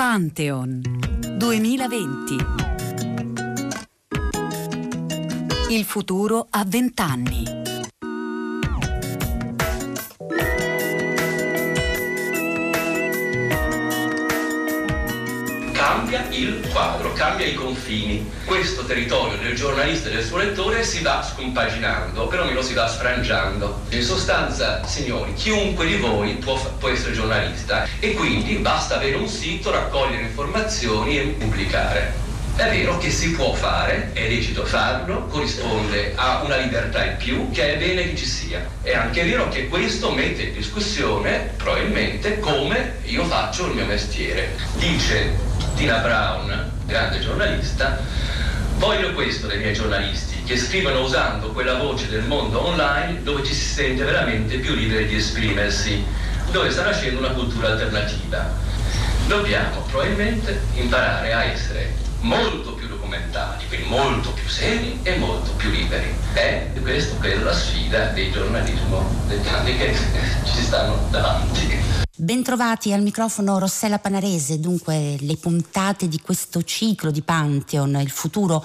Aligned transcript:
Pantheon 0.00 0.80
2020. 1.36 2.36
Il 5.68 5.84
futuro 5.84 6.46
a 6.48 6.64
vent'anni. 6.66 7.44
Cambia 16.10 16.36
il 16.36 16.68
quadro, 16.72 17.12
cambia 17.12 17.46
i 17.46 17.54
confini. 17.54 18.28
Questo 18.44 18.84
territorio 18.84 19.38
del 19.38 19.54
giornalista 19.54 20.08
e 20.08 20.14
del 20.14 20.24
suo 20.24 20.38
lettore 20.38 20.82
si 20.82 21.02
va 21.02 21.22
scompaginando, 21.22 22.26
perlomeno 22.26 22.62
si 22.62 22.74
va 22.74 22.88
sfrangiando. 22.88 23.82
In 23.90 24.02
sostanza, 24.02 24.84
signori, 24.84 25.32
chiunque 25.34 25.86
di 25.86 25.96
voi 25.96 26.34
può, 26.34 26.58
può 26.78 26.88
essere 26.88 27.12
giornalista 27.12 27.86
e 28.00 28.14
quindi 28.14 28.56
basta 28.56 28.96
avere 28.96 29.14
un 29.16 29.28
sito, 29.28 29.70
raccogliere 29.70 30.22
informazioni 30.22 31.16
e 31.16 31.22
pubblicare. 31.38 32.28
È 32.56 32.68
vero 32.68 32.98
che 32.98 33.10
si 33.10 33.30
può 33.30 33.54
fare, 33.54 34.10
è 34.12 34.28
lecito 34.28 34.66
farlo, 34.66 35.26
corrisponde 35.26 36.12
a 36.16 36.42
una 36.42 36.56
libertà 36.56 37.04
in 37.04 37.16
più 37.18 37.50
che 37.52 37.74
è 37.74 37.78
bene 37.78 38.02
che 38.02 38.16
ci 38.16 38.26
sia. 38.26 38.66
È 38.82 38.92
anche 38.92 39.22
vero 39.22 39.48
che 39.48 39.68
questo 39.68 40.10
mette 40.10 40.42
in 40.42 40.54
discussione 40.54 41.52
probabilmente 41.56 42.40
come 42.40 42.96
io 43.04 43.24
faccio 43.26 43.66
il 43.66 43.74
mio 43.74 43.86
mestiere. 43.86 44.56
Dice 44.74 45.48
Tina 45.80 45.96
Brown, 46.00 46.72
grande 46.84 47.20
giornalista, 47.20 47.98
voglio 48.76 49.14
questo 49.14 49.46
dai 49.46 49.56
miei 49.56 49.72
giornalisti, 49.72 50.42
che 50.42 50.58
scrivono 50.58 51.00
usando 51.00 51.52
quella 51.52 51.76
voce 51.76 52.06
del 52.10 52.24
mondo 52.24 52.66
online 52.66 53.22
dove 53.22 53.42
ci 53.44 53.54
si 53.54 53.64
sente 53.64 54.04
veramente 54.04 54.58
più 54.58 54.74
liberi 54.74 55.06
di 55.06 55.16
esprimersi, 55.16 56.04
dove 56.50 56.70
sta 56.70 56.82
nascendo 56.82 57.20
una 57.20 57.30
cultura 57.30 57.68
alternativa. 57.68 58.46
Dobbiamo 59.26 59.80
probabilmente 59.88 60.60
imparare 60.74 61.32
a 61.32 61.44
essere 61.44 61.94
molto 62.20 62.74
più 62.74 62.86
documentati, 62.86 63.64
quindi 63.66 63.88
molto 63.88 64.32
più 64.32 64.46
seri 64.48 65.00
e 65.02 65.16
molto 65.16 65.52
più 65.52 65.70
liberi. 65.70 66.14
È 66.34 66.72
questa 66.82 67.16
la 67.42 67.54
sfida 67.54 68.08
del 68.08 68.30
giornalismo 68.30 69.24
degli 69.28 69.48
anni 69.48 69.78
che 69.78 69.96
ci 70.44 70.60
stanno 70.60 71.08
davanti. 71.10 72.09
Bentrovati 72.20 72.92
al 72.92 73.00
microfono 73.00 73.58
Rossella 73.58 73.98
Panarese, 73.98 74.60
dunque 74.60 75.16
le 75.20 75.38
puntate 75.38 76.06
di 76.06 76.20
questo 76.20 76.62
ciclo 76.62 77.10
di 77.10 77.22
Pantheon, 77.22 77.98
il 77.98 78.10
futuro 78.10 78.62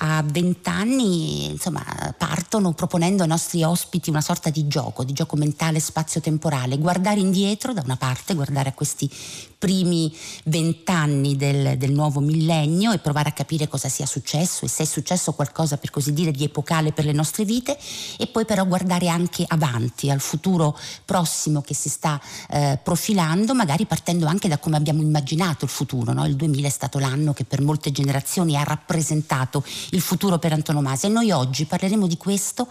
a 0.00 0.22
vent'anni, 0.22 1.46
insomma, 1.46 1.82
partono 2.18 2.74
proponendo 2.74 3.22
ai 3.22 3.28
nostri 3.30 3.62
ospiti 3.62 4.10
una 4.10 4.20
sorta 4.20 4.50
di 4.50 4.68
gioco, 4.68 5.04
di 5.04 5.14
gioco 5.14 5.36
mentale 5.36 5.80
spazio-temporale, 5.80 6.76
guardare 6.76 7.18
indietro 7.18 7.72
da 7.72 7.80
una 7.82 7.96
parte, 7.96 8.34
guardare 8.34 8.68
a 8.68 8.74
questi 8.74 9.10
primi 9.58 10.14
vent'anni 10.44 11.36
del, 11.36 11.76
del, 11.76 11.90
nuovo 11.90 12.20
millennio 12.20 12.92
e 12.92 12.98
provare 12.98 13.30
a 13.30 13.32
capire 13.32 13.66
cosa 13.66 13.88
sia 13.88 14.06
successo 14.06 14.64
e 14.64 14.68
se 14.68 14.84
è 14.84 14.86
successo 14.86 15.32
qualcosa 15.32 15.78
per 15.78 15.90
così 15.90 16.12
dire 16.12 16.30
di 16.30 16.44
epocale 16.44 16.92
per 16.92 17.04
le 17.04 17.12
nostre 17.12 17.44
vite 17.44 17.76
e 18.18 18.28
poi 18.28 18.44
però 18.44 18.64
guardare 18.64 19.08
anche 19.08 19.44
avanti 19.48 20.10
al 20.10 20.20
futuro 20.20 20.78
prossimo 21.04 21.60
che 21.60 21.74
si 21.74 21.88
sta 21.88 22.20
eh, 22.50 22.78
profilando, 22.80 23.52
magari 23.52 23.84
partendo 23.84 24.26
anche 24.26 24.46
da 24.46 24.58
come 24.58 24.76
abbiamo 24.76 25.02
immaginato 25.02 25.64
il 25.64 25.70
futuro. 25.70 26.12
No? 26.12 26.24
Il 26.24 26.36
2000 26.36 26.68
è 26.68 26.70
stato 26.70 27.00
l'anno 27.00 27.32
che 27.32 27.44
per 27.44 27.60
molte 27.60 27.90
generazioni 27.90 28.56
ha 28.56 28.62
rappresentato 28.62 29.64
il 29.90 30.00
futuro 30.00 30.38
per 30.38 30.52
antonomasia 30.52 31.08
e 31.08 31.12
noi 31.12 31.32
oggi 31.32 31.64
parleremo 31.64 32.06
di 32.06 32.16
questo 32.16 32.68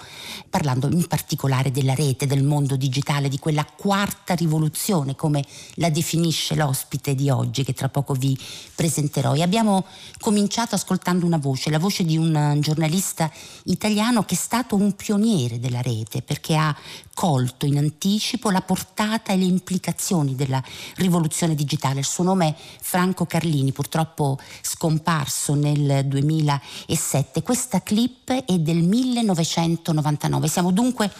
parlando 0.49 0.87
in 0.87 1.05
particolare 1.07 1.69
della 1.69 1.93
rete, 1.93 2.27
del 2.27 2.43
mondo 2.43 2.77
digitale, 2.77 3.27
di 3.27 3.39
quella 3.39 3.65
quarta 3.65 4.35
rivoluzione 4.35 5.15
come 5.15 5.43
la 5.75 5.89
definisce 5.89 6.55
l'OSCE 6.55 6.76
ospite 6.77 7.15
di 7.15 7.31
oggi 7.31 7.63
che 7.63 7.73
tra 7.73 7.89
poco 7.89 8.13
vi 8.13 8.37
presenterò 8.75 9.33
e 9.33 9.41
abbiamo 9.41 9.83
cominciato 10.19 10.75
ascoltando 10.75 11.25
una 11.25 11.37
voce, 11.37 11.71
la 11.71 11.79
voce 11.79 12.05
di 12.05 12.17
un 12.17 12.57
giornalista 12.59 13.31
italiano 13.63 14.23
che 14.23 14.35
è 14.35 14.37
stato 14.37 14.75
un 14.75 14.95
pioniere 14.95 15.59
della 15.59 15.81
rete 15.81 16.21
perché 16.21 16.55
ha 16.55 16.75
colto 17.15 17.65
in 17.65 17.79
anticipo 17.79 18.51
la 18.51 18.61
portata 18.61 19.33
e 19.33 19.37
le 19.37 19.45
implicazioni 19.45 20.35
della 20.35 20.63
rivoluzione 20.97 21.55
digitale. 21.55 21.99
Il 21.99 22.05
suo 22.05 22.23
nome 22.23 22.49
è 22.49 22.55
Franco 22.79 23.25
Carlini, 23.25 23.71
purtroppo 23.71 24.37
scomparso 24.61 25.55
nel 25.55 26.05
2007. 26.05 27.41
Questa 27.41 27.81
clip 27.81 28.29
è 28.31 28.59
del 28.59 28.83
1999. 28.83 30.47
Siamo 30.47 30.71
dunque 30.71 31.11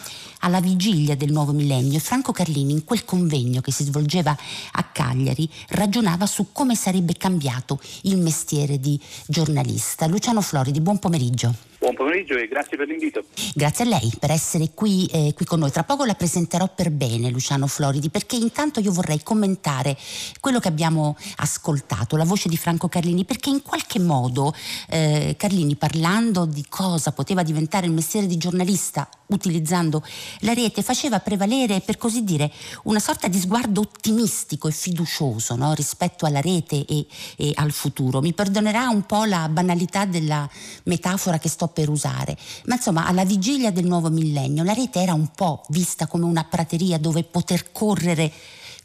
alla 0.41 0.59
vigilia 0.59 1.15
del 1.15 1.31
nuovo 1.31 1.51
millennio 1.51 1.97
e 1.97 2.01
Franco 2.01 2.31
Carlini 2.31 2.73
in 2.73 2.83
quel 2.83 3.03
convegno 3.03 3.61
che 3.61 3.71
si 3.71 3.83
svolgeva 3.83 4.37
a 4.73 4.83
Cagliari 4.83 5.46
ragionava 5.69 6.25
su 6.25 6.47
come 6.51 6.75
sarebbe 6.75 7.13
cambiato 7.13 7.79
il 8.03 8.17
mestiere 8.17 8.79
di 8.79 8.99
giornalista. 9.25 10.07
Luciano 10.07 10.41
Floridi, 10.41 10.81
buon 10.81 10.99
pomeriggio. 10.99 11.53
Buon 11.79 11.93
pomeriggio 11.93 12.35
e 12.35 12.47
grazie 12.47 12.75
per 12.75 12.88
l'invito. 12.88 13.23
Grazie 13.53 13.85
a 13.85 13.88
lei 13.88 14.11
per 14.19 14.31
essere 14.31 14.71
qui, 14.73 15.05
eh, 15.11 15.33
qui, 15.35 15.45
con 15.45 15.59
noi. 15.59 15.69
Tra 15.69 15.83
poco 15.83 16.05
la 16.05 16.15
presenterò 16.15 16.67
per 16.73 16.89
bene, 16.89 17.29
Luciano 17.29 17.67
Floridi, 17.67 18.09
perché 18.09 18.35
intanto 18.35 18.79
io 18.79 18.91
vorrei 18.91 19.21
commentare 19.21 19.95
quello 20.39 20.59
che 20.59 20.69
abbiamo 20.69 21.15
ascoltato, 21.35 22.17
la 22.17 22.23
voce 22.23 22.49
di 22.49 22.57
Franco 22.57 22.88
Carlini, 22.88 23.25
perché 23.25 23.49
in 23.49 23.61
qualche 23.61 23.99
modo 23.99 24.55
eh, 24.89 25.35
Carlini 25.38 25.75
parlando 25.75 26.45
di 26.45 26.65
cosa 26.67 27.11
poteva 27.11 27.43
diventare 27.43 27.85
il 27.85 27.91
mestiere 27.91 28.25
di 28.25 28.38
giornalista 28.38 29.07
utilizzando 29.27 30.03
la 30.41 30.53
rete 30.53 30.81
faceva 30.81 31.19
prevalere, 31.19 31.81
per 31.81 31.97
così 31.97 32.23
dire, 32.23 32.51
una 32.83 32.99
sorta 32.99 33.27
di 33.27 33.39
sguardo 33.39 33.81
ottimistico 33.81 34.67
e 34.67 34.71
fiducioso 34.71 35.55
no? 35.55 35.73
rispetto 35.73 36.25
alla 36.25 36.41
rete 36.41 36.85
e, 36.85 37.05
e 37.35 37.51
al 37.55 37.71
futuro. 37.71 38.21
Mi 38.21 38.33
perdonerà 38.33 38.88
un 38.88 39.05
po' 39.05 39.25
la 39.25 39.49
banalità 39.49 40.05
della 40.05 40.49
metafora 40.83 41.39
che 41.39 41.49
sto 41.49 41.66
per 41.67 41.89
usare, 41.89 42.35
ma 42.66 42.75
insomma 42.75 43.05
alla 43.05 43.25
vigilia 43.25 43.72
del 43.72 43.85
nuovo 43.85 44.09
millennio 44.09 44.63
la 44.63 44.73
rete 44.73 45.00
era 45.00 45.13
un 45.13 45.29
po' 45.35 45.63
vista 45.69 46.07
come 46.07 46.25
una 46.25 46.45
prateria 46.50 46.97
dove 46.97 47.23
poter 47.23 47.72
correre 47.72 48.31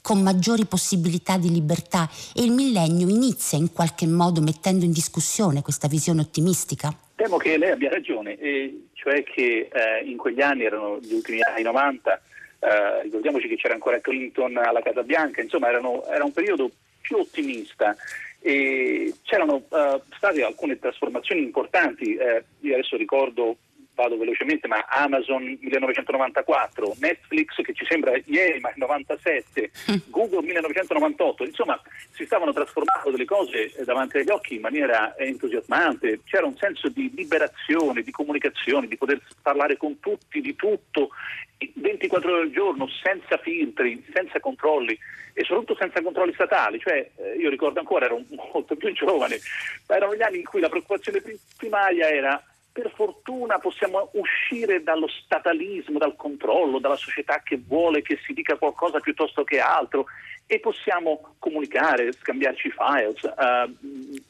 con 0.03 0.21
maggiori 0.21 0.67
possibilità 0.67 1.39
di 1.39 1.51
libertà 1.51 2.11
e 2.35 2.43
il 2.43 2.51
millennio 2.51 3.09
inizia 3.09 3.57
in 3.57 3.73
qualche 3.73 4.07
modo 4.07 4.41
mettendo 4.43 4.85
in 4.85 4.93
discussione 4.93 5.63
questa 5.63 5.87
visione 5.87 6.21
ottimistica? 6.21 6.93
Temo 7.15 7.37
che 7.37 7.57
lei 7.57 7.71
abbia 7.71 7.89
ragione, 7.89 8.37
e 8.37 8.89
cioè 8.95 9.23
che 9.23 9.69
eh, 9.73 10.05
in 10.05 10.17
quegli 10.17 10.41
anni 10.41 10.65
erano 10.65 10.99
gli 11.01 11.13
ultimi 11.13 11.41
anni 11.41 11.63
90, 11.63 12.21
eh, 12.59 13.03
ricordiamoci 13.03 13.47
che 13.47 13.57
c'era 13.57 13.75
ancora 13.75 14.01
Clinton 14.01 14.57
alla 14.57 14.83
Casa 14.83 15.03
Bianca, 15.03 15.41
insomma 15.41 15.69
erano, 15.69 16.05
era 16.07 16.25
un 16.25 16.33
periodo 16.33 16.71
più 17.01 17.19
ottimista 17.19 17.97
e 18.43 19.15
c'erano 19.23 19.63
uh, 19.69 20.03
state 20.17 20.43
alcune 20.43 20.79
trasformazioni 20.79 21.43
importanti, 21.43 22.17
eh, 22.17 22.45
io 22.61 22.75
adesso 22.75 22.97
ricordo, 22.97 23.57
vado 24.03 24.17
velocemente, 24.17 24.67
ma 24.69 24.85
Amazon 24.89 25.43
1994, 25.61 26.97
Netflix 26.99 27.55
che 27.63 27.73
ci 27.73 27.87
sembra 27.89 28.13
ieri 28.25 28.61
ma 28.61 28.71
è 28.71 28.75
97, 28.77 29.71
Google 30.11 30.43
1998, 30.43 31.45
insomma 31.45 31.81
si 32.11 32.25
stavano 32.25 32.53
trasformando 32.53 33.11
delle 33.11 33.25
cose 33.25 33.73
davanti 33.85 34.19
agli 34.19 34.31
occhi 34.31 34.57
in 34.57 34.61
maniera 34.61 35.17
entusiasmante, 35.17 36.21
c'era 36.25 36.47
un 36.47 36.57
senso 36.57 36.89
di 36.89 37.11
liberazione, 37.15 38.03
di 38.03 38.11
comunicazione, 38.11 38.87
di 38.87 38.97
poter 38.97 39.21
parlare 39.41 39.77
con 39.77 39.99
tutti 40.01 40.41
di 40.41 40.55
tutto 40.57 41.11
24 41.75 42.33
ore 42.33 42.43
al 42.43 42.51
giorno, 42.51 42.89
senza 43.03 43.37
filtri, 43.39 44.05
senza 44.13 44.41
controlli 44.41 44.99
e 45.33 45.45
soprattutto 45.45 45.77
senza 45.79 46.03
controlli 46.03 46.33
statali. 46.35 46.81
Cioè, 46.81 47.11
eh, 47.17 47.37
io 47.39 47.49
ricordo 47.51 47.79
ancora, 47.79 48.07
ero 48.07 48.21
molto 48.53 48.75
più 48.75 48.93
giovane, 48.93 49.39
ma 49.87 49.97
erano 49.97 50.17
gli 50.17 50.23
anni 50.23 50.39
in 50.39 50.45
cui 50.45 50.61
la 50.61 50.69
preoccupazione 50.69 51.23
primaria 51.57 52.09
era 52.09 52.43
per 52.73 52.91
fortuna 52.95 53.59
possiamo 53.59 54.11
uscire 54.15 54.83
dallo 54.83 55.07
statalismo, 55.09 55.99
dal 55.99 56.17
controllo, 56.17 56.79
dalla 56.79 56.97
società 56.97 57.43
che 57.45 57.61
vuole 57.65 58.03
che 58.03 58.19
si 58.25 58.33
dica 58.33 58.57
qualcosa 58.57 58.99
piuttosto 58.99 59.45
che 59.45 59.61
altro 59.61 60.07
e 60.47 60.59
possiamo 60.59 61.35
comunicare, 61.39 62.13
scambiarci 62.13 62.71
files, 62.71 63.23
uh, 63.23 64.21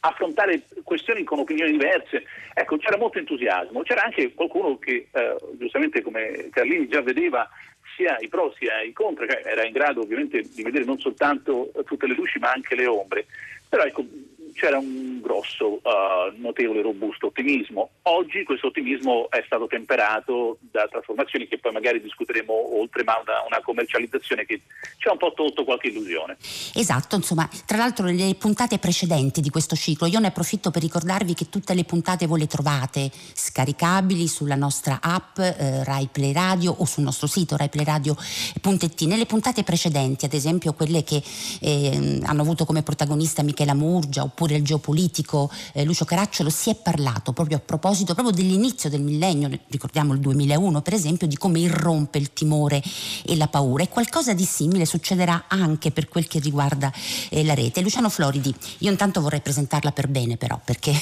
affrontare 0.00 0.62
questioni 0.82 1.24
con 1.24 1.38
opinioni 1.38 1.70
diverse. 1.70 2.24
Ecco, 2.52 2.76
c'era 2.76 2.98
molto 2.98 3.18
entusiasmo, 3.18 3.82
c'era 3.82 4.02
anche 4.02 4.34
qualcuno 4.34 4.78
che, 4.78 5.08
eh, 5.10 5.36
giustamente 5.56 6.02
come 6.02 6.48
Carlini 6.50 6.88
già 6.88 7.00
vedeva, 7.00 7.48
sia 7.96 8.16
i 8.20 8.28
pro 8.28 8.52
sia 8.58 8.82
i 8.82 8.92
contro, 8.92 9.26
cioè 9.26 9.42
era 9.44 9.64
in 9.64 9.72
grado 9.72 10.02
ovviamente 10.02 10.42
di 10.42 10.62
vedere 10.62 10.84
non 10.84 10.98
soltanto 10.98 11.70
tutte 11.84 12.06
le 12.06 12.14
luci 12.14 12.38
ma 12.38 12.50
anche 12.52 12.74
le 12.74 12.86
ombre. 12.86 13.26
Però 13.68 13.82
ecco, 13.82 14.04
c'era 14.54 14.78
un 14.78 15.20
grosso, 15.20 15.80
uh, 15.82 16.32
notevole, 16.36 16.80
robusto 16.80 17.26
ottimismo. 17.26 17.90
Oggi 18.02 18.44
questo 18.44 18.68
ottimismo 18.68 19.28
è 19.30 19.42
stato 19.44 19.66
temperato 19.66 20.58
da 20.60 20.86
trasformazioni 20.88 21.48
che 21.48 21.58
poi 21.58 21.72
magari 21.72 22.00
discuteremo 22.00 22.78
oltre, 22.78 23.02
ma 23.02 23.20
una, 23.20 23.44
una 23.46 23.60
commercializzazione 23.62 24.46
che 24.46 24.60
ci 24.96 25.08
ha 25.08 25.12
un 25.12 25.18
po' 25.18 25.32
tolto 25.34 25.64
qualche 25.64 25.88
illusione. 25.88 26.36
Esatto, 26.74 27.16
insomma, 27.16 27.48
tra 27.66 27.76
l'altro 27.76 28.06
nelle 28.06 28.34
puntate 28.36 28.78
precedenti 28.78 29.40
di 29.40 29.50
questo 29.50 29.74
ciclo 29.74 30.06
io 30.06 30.20
ne 30.20 30.28
approfitto 30.28 30.70
per 30.70 30.82
ricordarvi 30.82 31.34
che 31.34 31.48
tutte 31.48 31.74
le 31.74 31.84
puntate 31.84 32.26
voi 32.26 32.38
le 32.38 32.46
trovate 32.46 33.10
scaricabili 33.12 34.28
sulla 34.28 34.56
nostra 34.56 35.00
app 35.02 35.38
eh, 35.38 35.82
Rai 35.84 36.08
Play 36.10 36.32
Radio 36.32 36.74
o 36.78 36.84
sul 36.84 37.02
nostro 37.02 37.26
sito 37.26 37.56
raiplayradio.it. 37.56 39.02
Nelle 39.02 39.26
puntate 39.26 39.64
precedenti, 39.64 40.24
ad 40.24 40.32
esempio 40.32 40.72
quelle 40.74 41.02
che 41.02 41.22
eh, 41.60 42.20
hanno 42.22 42.42
avuto 42.42 42.64
come 42.64 42.82
protagonista 42.82 43.42
Michela 43.42 43.74
Murgia 43.74 44.22
oppure 44.22 44.43
il 44.52 44.62
geopolitico 44.62 45.50
eh, 45.72 45.84
Lucio 45.84 46.04
Caracciolo, 46.04 46.50
si 46.50 46.70
è 46.70 46.74
parlato 46.74 47.32
proprio 47.32 47.56
a 47.56 47.60
proposito 47.60 48.14
proprio 48.14 48.34
dell'inizio 48.34 48.90
del 48.90 49.00
millennio, 49.00 49.48
ricordiamo 49.68 50.12
il 50.12 50.20
2001 50.20 50.82
per 50.82 50.94
esempio, 50.94 51.26
di 51.26 51.36
come 51.36 51.60
irrompe 51.60 52.18
il 52.18 52.32
timore 52.32 52.82
e 53.24 53.36
la 53.36 53.48
paura 53.48 53.82
e 53.82 53.88
qualcosa 53.88 54.34
di 54.34 54.44
simile 54.44 54.84
succederà 54.84 55.44
anche 55.48 55.90
per 55.90 56.08
quel 56.08 56.26
che 56.26 56.38
riguarda 56.38 56.92
eh, 57.30 57.44
la 57.44 57.54
rete. 57.54 57.80
Luciano 57.80 58.08
Floridi, 58.08 58.54
io 58.78 58.90
intanto 58.90 59.20
vorrei 59.20 59.40
presentarla 59.40 59.92
per 59.92 60.08
bene 60.08 60.36
però 60.36 60.60
perché 60.62 60.92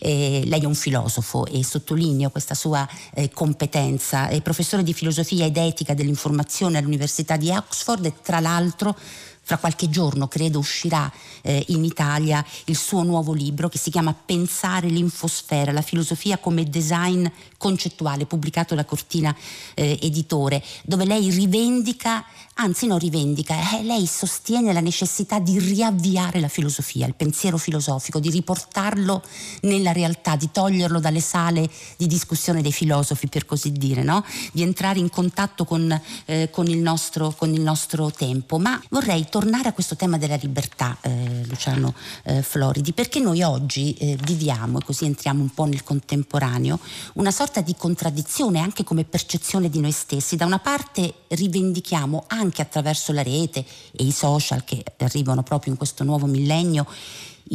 eh, 0.00 0.42
lei 0.44 0.60
è 0.60 0.66
un 0.66 0.74
filosofo 0.74 1.46
e 1.46 1.62
sottolineo 1.64 2.30
questa 2.30 2.54
sua 2.54 2.88
eh, 3.14 3.30
competenza, 3.30 4.28
è 4.28 4.40
professore 4.42 4.82
di 4.82 4.92
filosofia 4.92 5.44
ed 5.44 5.56
etica 5.56 5.94
dell'informazione 5.94 6.78
all'Università 6.78 7.36
di 7.36 7.50
Oxford 7.50 8.04
e 8.04 8.14
tra 8.22 8.40
l'altro 8.40 8.96
fra 9.48 9.56
qualche 9.56 9.88
giorno 9.88 10.28
credo 10.28 10.58
uscirà 10.58 11.10
eh, 11.40 11.64
in 11.68 11.82
Italia 11.82 12.44
il 12.66 12.76
suo 12.76 13.02
nuovo 13.02 13.32
libro 13.32 13.70
che 13.70 13.78
si 13.78 13.88
chiama 13.90 14.12
Pensare 14.12 14.88
l'infosfera, 14.88 15.72
la 15.72 15.80
filosofia 15.80 16.36
come 16.36 16.64
design 16.64 17.26
concettuale, 17.58 18.24
pubblicato 18.24 18.74
da 18.74 18.84
Cortina 18.84 19.34
eh, 19.74 19.98
Editore, 20.00 20.62
dove 20.84 21.04
lei 21.04 21.28
rivendica, 21.30 22.24
anzi 22.54 22.86
non 22.86 22.98
rivendica, 22.98 23.54
eh, 23.76 23.82
lei 23.82 24.06
sostiene 24.06 24.72
la 24.72 24.80
necessità 24.80 25.40
di 25.40 25.58
riavviare 25.58 26.40
la 26.40 26.48
filosofia, 26.48 27.06
il 27.06 27.14
pensiero 27.14 27.58
filosofico, 27.58 28.20
di 28.20 28.30
riportarlo 28.30 29.22
nella 29.62 29.92
realtà, 29.92 30.36
di 30.36 30.48
toglierlo 30.52 31.00
dalle 31.00 31.20
sale 31.20 31.68
di 31.96 32.06
discussione 32.06 32.62
dei 32.62 32.72
filosofi, 32.72 33.26
per 33.26 33.44
così 33.44 33.72
dire, 33.72 34.04
no? 34.04 34.24
di 34.52 34.62
entrare 34.62 35.00
in 35.00 35.10
contatto 35.10 35.64
con, 35.64 36.00
eh, 36.26 36.48
con, 36.50 36.68
il 36.68 36.78
nostro, 36.78 37.34
con, 37.36 37.52
il 37.52 37.60
nostro, 37.60 38.10
tempo. 38.10 38.58
Ma 38.58 38.80
vorrei 38.90 39.26
tornare 39.28 39.68
a 39.68 39.72
questo 39.72 39.96
tema 39.96 40.16
della 40.16 40.38
libertà, 40.40 40.96
eh, 41.00 41.44
Luciano 41.46 41.92
eh, 42.22 42.42
Floridi, 42.42 42.92
perché 42.92 43.18
noi 43.18 43.42
oggi 43.42 43.94
eh, 43.94 44.16
viviamo, 44.22 44.78
e 44.78 44.84
così 44.84 45.06
entriamo 45.06 45.42
un 45.42 45.52
po' 45.52 45.64
nel 45.64 45.82
contemporaneo, 45.82 46.78
una 47.14 47.32
sorta 47.32 47.47
di 47.60 47.74
contraddizione 47.74 48.60
anche 48.60 48.84
come 48.84 49.04
percezione 49.04 49.68
di 49.68 49.80
noi 49.80 49.92
stessi. 49.92 50.36
Da 50.36 50.46
una 50.46 50.58
parte 50.58 51.14
rivendichiamo 51.28 52.24
anche 52.28 52.62
attraverso 52.62 53.12
la 53.12 53.22
rete 53.22 53.64
e 53.92 54.04
i 54.04 54.12
social 54.12 54.64
che 54.64 54.84
arrivano 54.98 55.42
proprio 55.42 55.72
in 55.72 55.78
questo 55.78 56.04
nuovo 56.04 56.26
millennio 56.26 56.86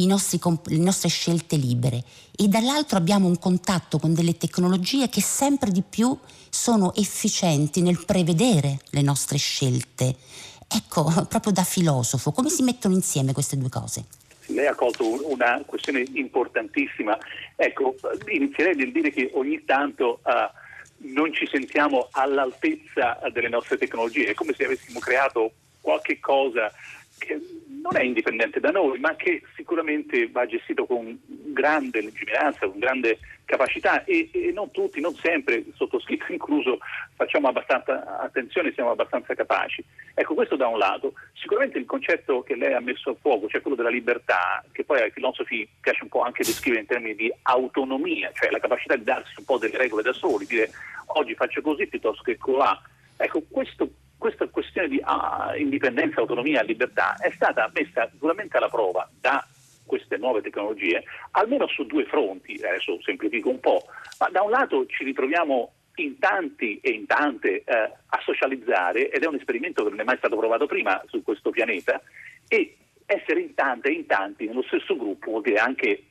nostri, 0.06 0.40
le 0.64 0.78
nostre 0.78 1.08
scelte 1.08 1.56
libere 1.56 2.04
e 2.34 2.48
dall'altro 2.48 2.98
abbiamo 2.98 3.28
un 3.28 3.38
contatto 3.38 3.98
con 3.98 4.12
delle 4.12 4.36
tecnologie 4.36 5.08
che 5.08 5.22
sempre 5.22 5.70
di 5.70 5.82
più 5.88 6.16
sono 6.50 6.94
efficienti 6.94 7.80
nel 7.80 8.04
prevedere 8.04 8.80
le 8.90 9.02
nostre 9.02 9.38
scelte 9.38 10.16
Ecco, 10.74 11.04
proprio 11.28 11.52
da 11.52 11.62
filosofo, 11.62 12.32
come 12.32 12.50
si 12.50 12.62
mettono 12.62 12.94
insieme 12.94 13.32
queste 13.32 13.56
due 13.56 13.68
cose? 13.68 14.04
Lei 14.46 14.66
ha 14.66 14.74
colto 14.74 15.30
una 15.30 15.62
questione 15.64 16.04
importantissima. 16.12 17.18
Ecco, 17.56 17.94
inizierei 18.26 18.74
nel 18.74 18.92
dire 18.92 19.10
che 19.10 19.30
ogni 19.34 19.64
tanto 19.64 20.20
uh, 20.24 20.30
non 21.12 21.32
ci 21.32 21.46
sentiamo 21.46 22.08
all'altezza 22.12 23.18
delle 23.32 23.48
nostre 23.48 23.78
tecnologie, 23.78 24.26
è 24.26 24.34
come 24.34 24.54
se 24.54 24.64
avessimo 24.64 24.98
creato 24.98 25.52
qualche 25.80 26.18
cosa 26.18 26.72
che 27.24 27.40
non 27.84 27.96
è 27.96 28.02
indipendente 28.02 28.60
da 28.60 28.70
noi, 28.70 28.98
ma 28.98 29.14
che 29.14 29.42
sicuramente 29.56 30.28
va 30.30 30.46
gestito 30.46 30.86
con 30.86 31.18
grande 31.26 32.00
lungimiranza, 32.00 32.66
con 32.66 32.78
grande 32.78 33.18
capacità 33.44 34.04
e, 34.04 34.30
e, 34.32 34.52
non 34.52 34.70
tutti, 34.70 35.00
non 35.00 35.14
sempre, 35.14 35.64
sottoscritto 35.74 36.32
incluso, 36.32 36.78
facciamo 37.14 37.48
abbastanza 37.48 38.20
attenzione, 38.20 38.72
siamo 38.72 38.90
abbastanza 38.90 39.34
capaci. 39.34 39.84
Ecco, 40.14 40.32
questo 40.32 40.56
da 40.56 40.66
un 40.66 40.78
lato. 40.78 41.12
Sicuramente 41.34 41.76
il 41.76 41.84
concetto 41.84 42.42
che 42.42 42.56
lei 42.56 42.72
ha 42.72 42.80
messo 42.80 43.10
a 43.10 43.16
fuoco, 43.20 43.48
cioè 43.48 43.60
quello 43.60 43.76
della 43.76 43.90
libertà, 43.90 44.64
che 44.72 44.84
poi 44.84 45.02
ai 45.02 45.10
filosofi 45.10 45.68
piace 45.80 46.04
un 46.04 46.08
po' 46.08 46.22
anche 46.22 46.42
descrivere 46.42 46.80
in 46.80 46.88
termini 46.88 47.14
di 47.14 47.32
autonomia, 47.42 48.30
cioè 48.32 48.50
la 48.50 48.60
capacità 48.60 48.96
di 48.96 49.04
darsi 49.04 49.34
un 49.36 49.44
po' 49.44 49.58
delle 49.58 49.76
regole 49.76 50.02
da 50.02 50.14
soli, 50.14 50.46
dire 50.46 50.70
oggi 51.06 51.34
faccio 51.34 51.60
così 51.60 51.86
piuttosto 51.86 52.22
che 52.22 52.38
colà. 52.38 52.80
Ecco, 53.16 53.42
questo 53.50 53.88
questa 54.24 54.48
questione 54.48 54.88
di 54.88 54.98
ah, 55.04 55.52
indipendenza, 55.54 56.20
autonomia 56.20 56.62
libertà 56.62 57.14
è 57.16 57.30
stata 57.32 57.70
messa 57.74 58.10
duramente 58.14 58.56
alla 58.56 58.70
prova 58.70 59.06
da 59.20 59.46
queste 59.84 60.16
nuove 60.16 60.40
tecnologie, 60.40 61.04
almeno 61.32 61.66
su 61.66 61.84
due 61.84 62.06
fronti, 62.06 62.54
adesso 62.54 62.98
semplifico 63.02 63.50
un 63.50 63.60
po', 63.60 63.84
ma 64.18 64.30
da 64.30 64.40
un 64.40 64.48
lato 64.48 64.86
ci 64.86 65.04
ritroviamo 65.04 65.72
in 65.96 66.18
tanti 66.18 66.80
e 66.80 66.92
in 66.92 67.04
tante 67.04 67.64
eh, 67.64 67.74
a 67.74 68.18
socializzare 68.22 69.10
ed 69.10 69.22
è 69.22 69.26
un 69.26 69.34
esperimento 69.34 69.84
che 69.84 69.90
non 69.90 70.00
è 70.00 70.04
mai 70.04 70.16
stato 70.16 70.38
provato 70.38 70.64
prima 70.64 71.02
su 71.08 71.22
questo 71.22 71.50
pianeta 71.50 72.00
e 72.48 72.78
essere 73.04 73.40
in 73.40 73.52
tante 73.52 73.90
e 73.90 73.92
in 73.92 74.06
tanti 74.06 74.46
nello 74.46 74.62
stesso 74.62 74.96
gruppo 74.96 75.32
vuol 75.32 75.42
dire 75.42 75.58
anche 75.58 76.02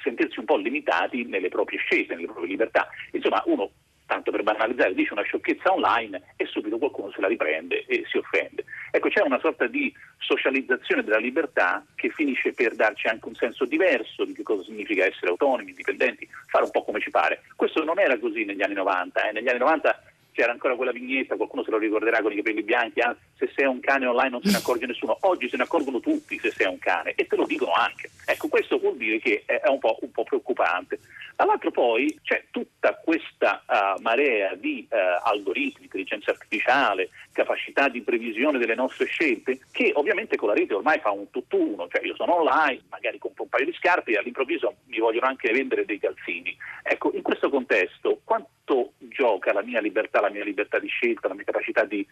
sentirsi 0.00 0.38
un 0.38 0.44
po' 0.44 0.56
limitati 0.56 1.24
nelle 1.24 1.48
proprie 1.48 1.80
scelte, 1.80 2.14
nelle 2.14 2.26
proprie 2.26 2.46
libertà. 2.46 2.88
Insomma, 3.10 3.42
uno 3.46 3.72
tanto 4.10 4.32
per 4.32 4.42
banalizzare, 4.42 4.92
dice 4.92 5.12
una 5.12 5.22
sciocchezza 5.22 5.72
online 5.72 6.34
e 6.34 6.44
subito 6.46 6.78
qualcuno 6.78 7.12
se 7.12 7.20
la 7.20 7.28
riprende 7.28 7.84
e 7.86 8.02
si 8.10 8.18
offende. 8.18 8.64
Ecco, 8.90 9.08
c'è 9.08 9.22
una 9.22 9.38
sorta 9.38 9.68
di 9.68 9.94
socializzazione 10.18 11.04
della 11.04 11.18
libertà 11.18 11.84
che 11.94 12.08
finisce 12.08 12.52
per 12.52 12.74
darci 12.74 13.06
anche 13.06 13.28
un 13.28 13.36
senso 13.36 13.64
diverso 13.66 14.24
di 14.24 14.32
che 14.32 14.42
cosa 14.42 14.64
significa 14.64 15.04
essere 15.04 15.30
autonomi, 15.30 15.70
indipendenti, 15.70 16.28
fare 16.48 16.64
un 16.64 16.72
po' 16.72 16.82
come 16.82 16.98
ci 16.98 17.10
pare. 17.10 17.42
Questo 17.54 17.84
non 17.84 18.00
era 18.00 18.18
così 18.18 18.44
negli 18.44 18.62
anni 18.62 18.74
90, 18.74 19.28
eh. 19.28 19.32
negli 19.32 19.48
anni 19.48 19.60
90 19.60 20.02
c'era 20.32 20.50
ancora 20.50 20.74
quella 20.74 20.90
vignetta, 20.90 21.36
qualcuno 21.36 21.62
se 21.62 21.70
lo 21.70 21.78
ricorderà 21.78 22.20
con 22.20 22.32
i 22.32 22.36
capelli 22.36 22.62
bianchi, 22.62 23.00
ah, 23.00 23.16
se 23.36 23.50
sei 23.54 23.66
un 23.66 23.78
cane 23.78 24.06
online 24.06 24.30
non 24.30 24.42
se 24.42 24.50
ne 24.50 24.56
accorge 24.56 24.86
nessuno, 24.86 25.16
oggi 25.20 25.48
se 25.48 25.56
ne 25.56 25.62
accorgono 25.62 26.00
tutti 26.00 26.38
se 26.38 26.50
sei 26.50 26.66
un 26.66 26.78
cane 26.78 27.12
e 27.14 27.26
te 27.28 27.36
lo 27.36 27.46
dicono 27.46 27.72
anche. 27.72 28.10
Ecco, 28.26 28.48
questo 28.48 28.78
vuol 28.78 28.96
dire 28.96 29.20
che 29.20 29.44
è 29.46 29.68
un 29.68 29.78
po', 29.78 29.98
un 30.00 30.10
po 30.10 30.24
preoccupante. 30.24 30.98
Dall'altro 31.40 31.70
poi 31.70 32.20
c'è 32.22 32.44
tutta 32.50 33.00
questa 33.02 33.62
uh, 33.66 33.98
marea 34.02 34.54
di 34.56 34.86
uh, 34.90 34.94
algoritmi, 35.26 35.84
intelligenza 35.84 36.32
artificiale, 36.32 37.08
capacità 37.32 37.88
di 37.88 38.02
previsione 38.02 38.58
delle 38.58 38.74
nostre 38.74 39.06
scelte, 39.06 39.58
che 39.70 39.90
ovviamente 39.94 40.36
con 40.36 40.48
la 40.48 40.54
rete 40.54 40.74
ormai 40.74 40.98
fa 40.98 41.12
un 41.12 41.30
tutt'uno, 41.30 41.88
cioè 41.88 42.04
io 42.04 42.14
sono 42.14 42.40
online, 42.40 42.82
magari 42.90 43.16
compro 43.16 43.44
un 43.44 43.48
paio 43.48 43.64
di 43.64 43.72
scarpe 43.72 44.10
e 44.10 44.18
all'improvviso 44.18 44.74
mi 44.88 44.98
vogliono 44.98 45.28
anche 45.28 45.50
vendere 45.50 45.86
dei 45.86 45.98
calzini. 45.98 46.54
Ecco, 46.82 47.10
in 47.14 47.22
questo 47.22 47.48
contesto 47.48 48.20
quanto 48.22 48.92
gioca 48.98 49.54
la 49.54 49.62
mia 49.62 49.80
libertà, 49.80 50.20
la 50.20 50.28
mia 50.28 50.44
libertà 50.44 50.78
di 50.78 50.88
scelta, 50.88 51.28
la 51.28 51.34
mia 51.34 51.44
capacità 51.44 51.84
di 51.84 52.06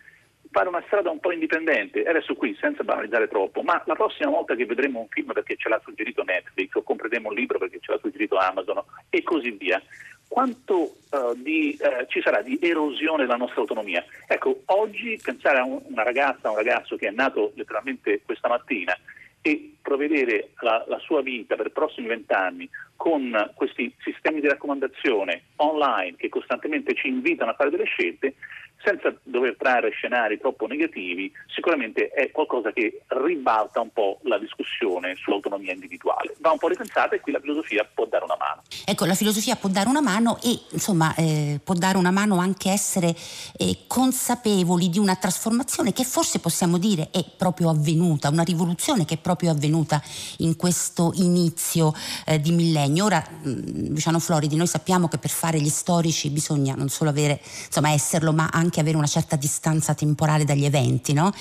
fare 0.51 0.69
una 0.69 0.83
strada 0.87 1.11
un 1.11 1.21
po' 1.21 1.33
indipendente. 1.33 2.03
Adesso 2.05 2.35
qui, 2.35 2.57
senza 2.61 2.83
banalizzare 2.83 3.29
troppo, 3.29 3.63
ma 3.63 3.83
la 3.87 3.95
prossima 3.95 4.31
volta 4.31 4.55
che 4.55 4.67
vedremo 4.67 5.01
un 5.01 5.09
film 5.09 5.33
perché 5.33 5.57
ce 5.57 5.69
l'ha 5.69 5.81
suggerito 5.85 6.23
Netflix 6.23 6.75
o 6.75 6.83
compreremo 6.83 7.29
un 7.29 7.35
libro 7.35 7.59
perché 7.59 7.79
ce 7.81 7.93
l'ha 7.93 7.99
suggerito 7.99 8.28
Amazon 8.39 8.83
e 9.11 9.23
così 9.23 9.51
via, 9.51 9.83
quanto 10.27 10.97
uh, 11.11 11.35
di, 11.35 11.77
uh, 11.81 12.07
ci 12.09 12.21
sarà 12.21 12.43
di 12.43 12.59
erosione 12.61 13.25
della 13.25 13.37
nostra 13.37 13.61
autonomia? 13.61 14.05
Ecco, 14.27 14.63
oggi 14.67 15.19
pensare 15.23 15.59
a 15.59 15.65
un, 15.65 15.81
una 15.85 16.03
ragazza, 16.03 16.49
a 16.49 16.51
un 16.51 16.57
ragazzo 16.57 16.97
che 16.97 17.09
è 17.09 17.11
nato 17.11 17.53
letteralmente 17.55 18.21
questa 18.25 18.49
mattina 18.49 18.97
e 19.41 19.77
provvedere 19.81 20.51
la, 20.61 20.85
la 20.89 20.99
sua 20.99 21.23
vita 21.23 21.57
per 21.57 21.67
i 21.67 21.71
prossimi 21.71 22.09
vent'anni 22.09 22.69
con 22.97 23.53
questi 23.55 23.95
sistemi 24.03 24.41
di 24.41 24.49
raccomandazione 24.49 25.43
online 25.57 26.17
che 26.17 26.29
costantemente 26.29 26.95
ci 26.95 27.09
invitano 27.09 27.53
a 27.53 27.55
fare 27.55 27.71
delle 27.71 27.85
scelte, 27.85 28.35
senza 28.83 29.15
dover 29.23 29.57
trarre 29.57 29.91
scenari 29.91 30.39
troppo 30.39 30.67
negativi, 30.67 31.33
sicuramente 31.47 32.09
è 32.09 32.31
qualcosa 32.31 32.73
che 32.73 33.03
ribalta 33.09 33.81
un 33.81 33.93
po' 33.93 34.19
la 34.23 34.39
discussione 34.39 35.15
sull'autonomia 35.17 35.73
individuale. 35.73 36.35
Va 36.39 36.53
un 36.53 36.59
po' 36.59 36.69
ripensata 36.69 37.15
e 37.15 37.21
qui 37.21 37.33
la 37.33 37.41
filosofia 37.41 37.89
può 37.93 38.07
dare 38.07 38.25
una 38.25 38.37
mano. 38.39 38.63
Ecco, 38.85 39.05
la 39.05 39.15
filosofia 39.15 39.57
può 39.57 39.69
dare 39.69 39.89
una 39.89 40.01
mano 40.01 40.39
e 40.43 40.59
insomma 40.71 41.15
eh, 41.17 41.61
può 41.63 41.75
dare 41.75 41.99
una 41.99 42.11
mano 42.11 42.39
anche 42.39 42.71
essere 42.71 43.15
eh, 43.57 43.85
consapevoli 43.87 44.89
di 44.89 44.99
una 44.99 45.17
trasformazione 45.17 45.93
che 45.93 46.05
forse 46.05 46.39
possiamo 46.39 46.79
dire 46.79 47.09
è 47.11 47.25
proprio 47.37 47.71
avvenuta, 47.71 48.29
una 48.29 48.43
rivoluzione 48.43 49.05
che 49.05 49.15
è 49.15 49.19
proprio 49.19 49.51
avvenuta 49.51 50.01
in 50.39 50.57
questo 50.57 51.13
inizio 51.17 51.93
eh, 52.27 52.41
di 52.41 52.53
millennio. 52.53 53.05
Ora, 53.05 53.25
Luciano 53.43 54.19
Floridi, 54.19 54.57
noi 54.57 54.67
sappiamo 54.67 55.09
che 55.09 55.19
per 55.19 55.31
fare 55.31 55.61
gli 55.61 55.69
storici 55.69 56.31
bisogna 56.31 56.75
non 56.75 56.89
solo 56.89 57.11
avere, 57.11 57.41
insomma, 57.67 57.91
esserlo, 57.91 58.33
ma 58.33 58.49
anche 58.53 58.68
anche 58.69 58.81
avere 58.81 58.99
una 58.99 59.07
certa 59.07 59.37
distanza 59.37 59.95
temporale 59.95 60.45
dagli 60.45 60.67
eventi, 60.67 61.15
no? 61.15 61.33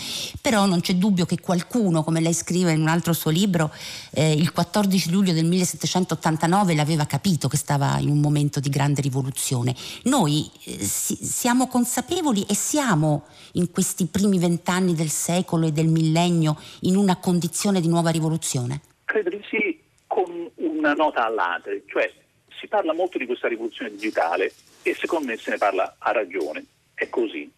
Però 0.42 0.66
non 0.66 0.80
c'è 0.80 0.96
dubbio 0.96 1.26
che 1.26 1.40
qualcuno, 1.40 2.04
come 2.04 2.22
lei 2.22 2.34
scrive 2.34 2.72
in 2.72 2.80
un 2.80 2.88
altro 2.88 3.12
suo 3.12 3.30
libro, 3.30 3.70
eh, 4.12 4.32
il 4.32 4.54
14 4.54 5.12
luglio 5.12 5.34
del 5.34 5.46
1789 5.46 6.74
l'aveva 6.74 7.06
capito 7.06 7.50
che 7.50 7.58
stava 7.58 7.98
in 8.00 8.10
un 8.10 8.20
momento 8.20 8.62
di 8.62 8.70
grande 8.70 9.02
rivoluzione. 9.02 9.76
Noi 10.04 10.50
eh, 10.64 10.80
si, 10.80 11.16
siamo 11.16 11.68
consapevoli 11.68 12.46
e 12.48 12.56
siamo 12.56 13.26
in 13.54 13.70
questi 13.72 14.06
primi 14.06 14.40
vent'anni 14.40 14.96
del 14.96 15.10
secolo 15.10 15.68
e 15.68 15.72
del 15.72 15.88
millennio 15.88 16.58
in 16.82 16.96
una 16.96 17.18
condizione 17.18 17.82
di 17.82 17.90
nuova 17.90 18.10
rivoluzione? 18.10 18.82
Credo 19.04 19.30
di 19.30 19.42
sì, 19.50 19.80
con 20.08 20.50
una 20.56 20.94
nota 20.94 21.26
all'altre, 21.26 21.84
cioè 21.88 22.10
si 22.58 22.68
parla 22.68 22.94
molto 22.94 23.18
di 23.18 23.26
questa 23.26 23.48
rivoluzione 23.48 23.92
digitale 23.92 24.54
e 24.82 24.96
secondo 24.96 25.28
me 25.28 25.38
se 25.38 25.52
ne 25.52 25.58
parla 25.58 25.96
a 26.00 26.12
ragione, 26.12 26.64
è 26.98 27.10
così. 27.10 27.50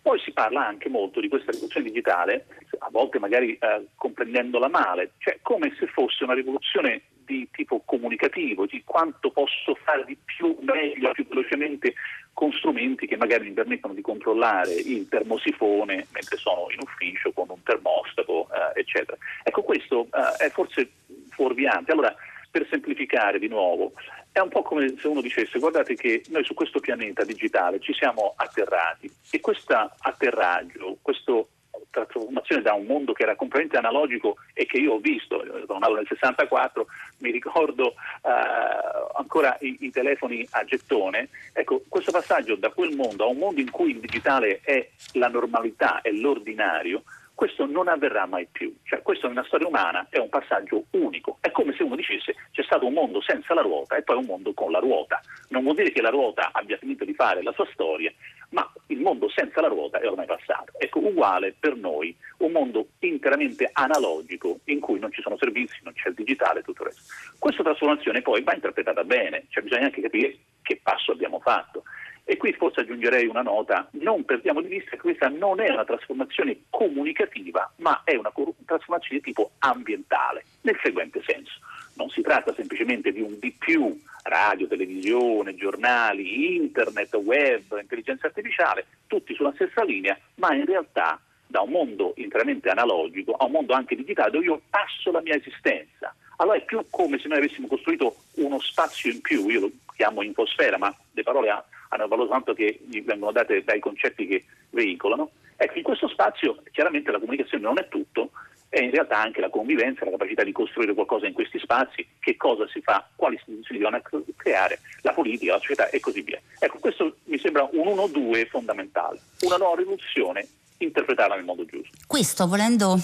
Poi 0.00 0.20
si 0.20 0.32
parla 0.32 0.66
anche 0.66 0.90
molto 0.90 1.18
di 1.18 1.28
questa 1.28 1.50
rivoluzione 1.50 1.86
digitale, 1.86 2.46
a 2.78 2.88
volte 2.90 3.18
magari 3.18 3.56
eh, 3.56 3.86
comprendendola 3.94 4.68
male, 4.68 5.12
cioè 5.18 5.38
come 5.40 5.74
se 5.78 5.86
fosse 5.86 6.24
una 6.24 6.34
rivoluzione 6.34 7.04
di 7.24 7.48
tipo 7.50 7.80
comunicativo, 7.86 8.66
di 8.66 8.82
quanto 8.84 9.30
posso 9.30 9.74
fare 9.82 10.04
di 10.04 10.14
più, 10.22 10.58
meglio, 10.60 11.12
più 11.12 11.26
velocemente 11.26 11.94
con 12.34 12.52
strumenti 12.52 13.06
che 13.06 13.16
magari 13.16 13.44
mi 13.48 13.54
permettono 13.54 13.94
di 13.94 14.02
controllare 14.02 14.74
il 14.74 15.08
termosifone 15.08 16.06
mentre 16.12 16.36
sono 16.36 16.66
in 16.68 16.80
ufficio 16.80 17.32
con 17.32 17.46
un 17.48 17.62
termostato, 17.62 18.48
eh, 18.52 18.80
eccetera. 18.80 19.16
Ecco, 19.42 19.62
questo 19.62 20.08
eh, 20.12 20.44
è 20.44 20.50
forse 20.50 20.90
fuorviante. 21.30 21.92
Allora, 21.92 22.14
per 22.50 22.66
semplificare 22.68 23.38
di 23.38 23.48
nuovo, 23.48 23.94
è 24.34 24.40
un 24.40 24.48
po' 24.48 24.62
come 24.62 24.92
se 24.98 25.06
uno 25.06 25.20
dicesse 25.20 25.60
guardate 25.60 25.94
che 25.94 26.24
noi 26.30 26.42
su 26.42 26.54
questo 26.54 26.80
pianeta 26.80 27.22
digitale 27.22 27.78
ci 27.78 27.94
siamo 27.94 28.32
atterrati 28.34 29.08
e 29.30 29.38
questo 29.38 29.92
atterraggio, 29.96 30.96
questa 31.00 31.40
trasformazione 31.88 32.60
da 32.60 32.72
un 32.72 32.84
mondo 32.84 33.12
che 33.12 33.22
era 33.22 33.36
completamente 33.36 33.76
analogico 33.76 34.38
e 34.52 34.66
che 34.66 34.78
io 34.78 34.94
ho 34.94 34.98
visto, 34.98 35.40
sono 35.66 35.78
nato 35.78 35.94
nel 35.94 36.06
64, 36.08 36.86
mi 37.18 37.30
ricordo 37.30 37.90
eh, 37.90 39.14
ancora 39.14 39.56
i, 39.60 39.76
i, 39.82 39.90
telefoni 39.90 40.44
a 40.50 40.64
gettone, 40.64 41.28
ecco 41.52 41.84
questo 41.88 42.10
passaggio 42.10 42.56
da 42.56 42.70
quel 42.70 42.96
mondo 42.96 43.22
a 43.22 43.28
un 43.28 43.36
mondo 43.36 43.60
in 43.60 43.70
cui 43.70 43.90
il 43.90 44.00
digitale 44.00 44.62
è 44.64 44.90
la 45.12 45.28
normalità, 45.28 46.00
è 46.00 46.10
l'ordinario, 46.10 47.04
questo 47.44 47.66
non 47.66 47.88
avverrà 47.88 48.24
mai 48.24 48.48
più. 48.50 48.74
Cioè, 48.84 49.02
questo 49.02 49.28
nella 49.28 49.44
storia 49.44 49.68
umana 49.68 50.06
è 50.08 50.16
un 50.16 50.30
passaggio 50.30 50.84
unico. 50.92 51.36
È 51.42 51.50
come 51.50 51.74
se 51.76 51.82
uno 51.82 51.94
dicesse 51.94 52.34
c'è 52.52 52.62
stato 52.62 52.86
un 52.86 52.94
mondo 52.94 53.20
senza 53.20 53.52
la 53.52 53.60
ruota 53.60 53.96
e 53.96 54.02
poi 54.02 54.16
un 54.16 54.24
mondo 54.24 54.54
con 54.54 54.70
la 54.70 54.78
ruota. 54.78 55.20
Non 55.50 55.62
vuol 55.62 55.74
dire 55.74 55.92
che 55.92 56.00
la 56.00 56.08
ruota 56.08 56.48
abbia 56.52 56.78
finito 56.78 57.04
di 57.04 57.12
fare 57.12 57.42
la 57.42 57.52
sua 57.52 57.68
storia, 57.70 58.10
ma 58.50 58.66
il 58.86 58.98
mondo 58.98 59.28
senza 59.28 59.60
la 59.60 59.68
ruota 59.68 60.00
è 60.00 60.08
ormai 60.08 60.24
passato. 60.24 60.72
Ecco, 60.78 61.00
uguale 61.00 61.54
per 61.58 61.76
noi, 61.76 62.16
un 62.38 62.50
mondo 62.50 62.86
interamente 63.00 63.68
analogico 63.74 64.60
in 64.64 64.80
cui 64.80 64.98
non 64.98 65.12
ci 65.12 65.20
sono 65.20 65.36
servizi, 65.36 65.80
non 65.82 65.92
c'è 65.92 66.08
il 66.08 66.14
digitale 66.14 66.60
e 66.60 66.62
tutto 66.62 66.80
il 66.84 66.88
resto. 66.88 67.12
Questa 67.38 67.62
trasformazione 67.62 68.22
poi 68.22 68.42
va 68.42 68.54
interpretata 68.54 69.04
bene, 69.04 69.44
cioè 69.50 69.62
bisogna 69.62 69.84
anche 69.84 70.00
capire 70.00 70.34
che 70.62 70.80
passo 70.82 71.12
abbiamo 71.12 71.40
fatto. 71.40 71.82
E 72.26 72.38
qui 72.38 72.54
forse 72.54 72.80
aggiungerei 72.80 73.26
una 73.26 73.42
nota, 73.42 73.86
non 73.92 74.24
perdiamo 74.24 74.62
di 74.62 74.68
vista 74.68 74.92
che 74.92 74.96
questa 74.96 75.28
non 75.28 75.60
è 75.60 75.70
una 75.70 75.84
trasformazione 75.84 76.62
comunicativa, 76.70 77.70
ma 77.76 78.00
è 78.02 78.14
una 78.14 78.32
trasformazione 78.64 79.18
di 79.18 79.20
tipo 79.20 79.50
ambientale, 79.58 80.44
nel 80.62 80.78
seguente 80.82 81.22
senso. 81.26 81.52
Non 81.96 82.08
si 82.08 82.22
tratta 82.22 82.54
semplicemente 82.54 83.12
di 83.12 83.20
un 83.20 83.38
di 83.38 83.52
più, 83.52 83.94
radio, 84.22 84.66
televisione, 84.66 85.54
giornali, 85.54 86.56
internet, 86.56 87.14
web, 87.16 87.78
intelligenza 87.78 88.26
artificiale, 88.26 88.86
tutti 89.06 89.34
sulla 89.34 89.52
stessa 89.54 89.84
linea, 89.84 90.18
ma 90.36 90.54
in 90.54 90.64
realtà 90.64 91.20
da 91.46 91.60
un 91.60 91.70
mondo 91.70 92.14
interamente 92.16 92.70
analogico 92.70 93.32
a 93.32 93.44
un 93.44 93.52
mondo 93.52 93.74
anche 93.74 93.94
digitale 93.94 94.30
dove 94.30 94.46
io 94.46 94.62
passo 94.70 95.10
la 95.10 95.20
mia 95.20 95.36
esistenza. 95.36 96.14
Allora 96.38 96.56
è 96.56 96.64
più 96.64 96.84
come 96.90 97.18
se 97.18 97.28
noi 97.28 97.38
avessimo 97.38 97.68
costruito 97.68 98.16
uno 98.36 98.58
spazio 98.58 99.12
in 99.12 99.20
più, 99.20 99.46
io 99.48 99.60
lo 99.60 99.70
chiamo 99.94 100.22
infosfera, 100.22 100.78
ma 100.78 100.92
le 101.12 101.22
parole 101.22 101.50
hanno 101.88 102.08
valore 102.08 102.28
tanto 102.28 102.54
che 102.54 102.80
gli 102.88 103.02
vengono 103.02 103.32
date 103.32 103.62
dai 103.64 103.80
concetti 103.80 104.26
che 104.26 104.44
veicolano. 104.70 105.30
Ecco, 105.56 105.78
in 105.78 105.84
questo 105.84 106.08
spazio 106.08 106.62
chiaramente 106.72 107.10
la 107.10 107.18
comunicazione 107.18 107.62
non 107.62 107.78
è 107.78 107.88
tutto, 107.88 108.30
è 108.68 108.82
in 108.82 108.90
realtà 108.90 109.20
anche 109.20 109.40
la 109.40 109.50
convivenza, 109.50 110.04
la 110.04 110.10
capacità 110.10 110.42
di 110.42 110.50
costruire 110.50 110.94
qualcosa 110.94 111.26
in 111.26 111.32
questi 111.32 111.60
spazi, 111.60 112.04
che 112.18 112.36
cosa 112.36 112.66
si 112.66 112.80
fa, 112.80 113.08
quali 113.14 113.36
istituzioni 113.36 113.80
devono 113.80 114.02
creare, 114.36 114.80
la 115.02 115.12
politica, 115.12 115.52
la 115.52 115.60
società 115.60 115.88
e 115.90 116.00
così 116.00 116.22
via. 116.22 116.40
Ecco, 116.58 116.78
questo 116.78 117.16
mi 117.24 117.38
sembra 117.38 117.68
un 117.70 117.86
1-2 117.86 118.48
fondamentale, 118.48 119.20
una 119.42 119.56
nuova 119.56 119.76
rivoluzione 119.76 120.46
interpretata 120.78 121.36
nel 121.36 121.44
modo 121.44 121.64
giusto. 121.64 121.96
Questo 122.06 122.48
volendo 122.48 122.98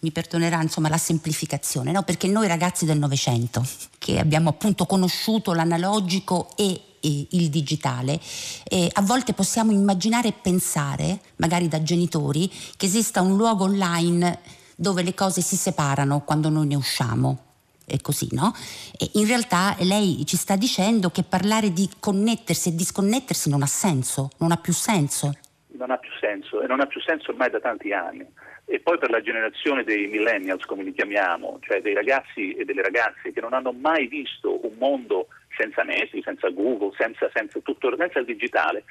mi 0.00 0.10
perdonerà 0.12 0.60
insomma 0.60 0.90
la 0.90 0.98
semplificazione, 0.98 1.92
no? 1.92 2.02
perché 2.02 2.28
noi 2.28 2.46
ragazzi 2.46 2.84
del 2.84 2.98
Novecento, 2.98 3.62
che 3.98 4.18
abbiamo 4.18 4.50
appunto 4.50 4.84
conosciuto 4.84 5.54
l'analogico 5.54 6.50
e 6.56 6.95
il 7.08 7.48
digitale, 7.50 8.20
eh, 8.64 8.88
a 8.92 9.02
volte 9.02 9.32
possiamo 9.32 9.72
immaginare 9.72 10.28
e 10.28 10.34
pensare, 10.40 11.20
magari 11.36 11.68
da 11.68 11.82
genitori, 11.82 12.50
che 12.76 12.86
esista 12.86 13.20
un 13.20 13.36
luogo 13.36 13.64
online 13.64 14.40
dove 14.76 15.02
le 15.02 15.14
cose 15.14 15.40
si 15.40 15.56
separano 15.56 16.20
quando 16.20 16.48
noi 16.48 16.66
ne 16.66 16.74
usciamo. 16.74 17.44
È 17.86 18.00
così, 18.00 18.28
no? 18.32 18.52
E 18.98 19.10
in 19.14 19.26
realtà 19.26 19.76
lei 19.80 20.26
ci 20.26 20.36
sta 20.36 20.56
dicendo 20.56 21.10
che 21.10 21.22
parlare 21.22 21.72
di 21.72 21.88
connettersi 22.00 22.70
e 22.70 22.74
disconnettersi 22.74 23.48
non 23.48 23.62
ha 23.62 23.66
senso, 23.66 24.30
non 24.38 24.50
ha 24.50 24.56
più 24.56 24.72
senso. 24.72 25.32
Non 25.78 25.92
ha 25.92 25.96
più 25.96 26.10
senso 26.20 26.60
e 26.62 26.66
non 26.66 26.80
ha 26.80 26.86
più 26.86 27.00
senso 27.00 27.30
ormai 27.30 27.50
da 27.50 27.60
tanti 27.60 27.92
anni. 27.92 28.26
E 28.64 28.80
poi 28.80 28.98
per 28.98 29.10
la 29.10 29.20
generazione 29.20 29.84
dei 29.84 30.08
millennials, 30.08 30.64
come 30.64 30.82
li 30.82 30.92
chiamiamo, 30.92 31.58
cioè 31.60 31.80
dei 31.80 31.94
ragazzi 31.94 32.52
e 32.54 32.64
delle 32.64 32.82
ragazze 32.82 33.30
che 33.32 33.40
non 33.40 33.52
hanno 33.52 33.70
mai 33.70 34.08
visto 34.08 34.66
un 34.66 34.74
mondo 34.78 35.28
senza 35.56 35.82
Netflix, 35.82 36.24
senza 36.24 36.48
Google, 36.50 36.94
senza, 36.96 37.30
senza, 37.32 37.58
tutto, 37.60 37.94
senza 37.96 38.18
il 38.18 38.24
digitale. 38.24 38.84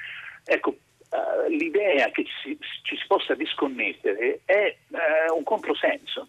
Ecco, 0.46 0.70
uh, 1.10 1.50
l'idea 1.50 2.10
che 2.12 2.26
ci, 2.26 2.58
ci, 2.84 2.96
si 2.98 3.04
possa 3.08 3.34
disconnettere 3.36 4.42
è 4.46 4.76
uh, 4.90 5.36
un 5.36 5.44
controsenso 5.44 6.28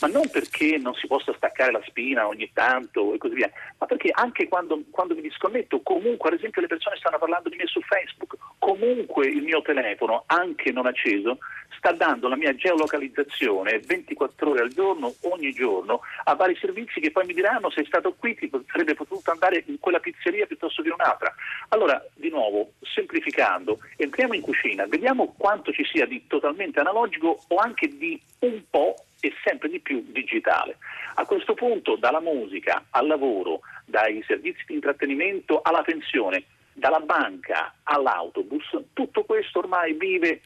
ma 0.00 0.08
non 0.08 0.28
perché 0.30 0.78
non 0.78 0.94
si 0.94 1.06
possa 1.06 1.32
staccare 1.34 1.72
la 1.72 1.82
spina 1.86 2.26
ogni 2.26 2.50
tanto 2.52 3.14
e 3.14 3.18
così 3.18 3.34
via, 3.34 3.50
ma 3.78 3.86
perché 3.86 4.10
anche 4.12 4.48
quando, 4.48 4.82
quando, 4.90 5.14
mi 5.14 5.22
disconnetto, 5.22 5.80
comunque, 5.82 6.30
ad 6.30 6.36
esempio, 6.36 6.60
le 6.60 6.68
persone 6.68 6.96
stanno 6.96 7.18
parlando 7.18 7.48
di 7.48 7.56
me 7.56 7.66
su 7.66 7.80
Facebook, 7.80 8.36
comunque 8.58 9.26
il 9.26 9.42
mio 9.42 9.62
telefono, 9.62 10.24
anche 10.26 10.72
non 10.72 10.86
acceso, 10.86 11.38
sta 11.76 11.92
dando 11.92 12.28
la 12.28 12.36
mia 12.36 12.54
geolocalizzazione 12.54 13.80
24 13.80 14.50
ore 14.50 14.62
al 14.62 14.70
giorno, 14.70 15.14
ogni 15.22 15.52
giorno, 15.52 16.00
a 16.24 16.34
vari 16.34 16.56
servizi 16.56 16.98
che 17.00 17.10
poi 17.10 17.26
mi 17.26 17.34
diranno 17.34 17.70
sei 17.70 17.84
stato 17.84 18.14
qui, 18.14 18.34
ti 18.34 18.50
sarebbe 18.70 18.94
potuto 18.94 19.30
andare 19.30 19.64
in 19.66 19.78
quella 19.78 19.98
pizzeria 19.98 20.46
piuttosto 20.46 20.80
che 20.80 20.88
in 20.88 20.94
un'altra. 20.94 21.34
Allora, 21.68 22.02
di 22.14 22.30
nuovo, 22.30 22.72
semplificando, 22.80 23.80
entriamo 23.96 24.34
in 24.34 24.40
cucina, 24.40 24.86
vediamo 24.86 25.34
quanto 25.36 25.72
ci 25.72 25.84
sia 25.84 26.06
di 26.06 26.26
totalmente 26.26 26.80
analogico 26.80 27.38
o 27.48 27.56
anche 27.56 27.88
di 27.88 28.20
un 28.40 28.62
po' 28.70 28.94
e 29.24 29.32
sempre 29.42 29.70
di 29.70 29.80
più 29.80 30.04
digitale. 30.08 30.76
A 31.14 31.24
questo 31.24 31.54
punto 31.54 31.96
dalla 31.96 32.20
musica 32.20 32.84
al 32.90 33.06
lavoro, 33.06 33.60
dai 33.86 34.22
servizi 34.26 34.64
di 34.66 34.74
intrattenimento 34.74 35.62
alla 35.62 35.80
pensione, 35.80 36.44
dalla 36.74 37.00
banca 37.00 37.76
all'autobus, 37.84 38.76
tutto 38.92 39.24
questo 39.24 39.60
ormai 39.60 39.94
vive 39.94 40.42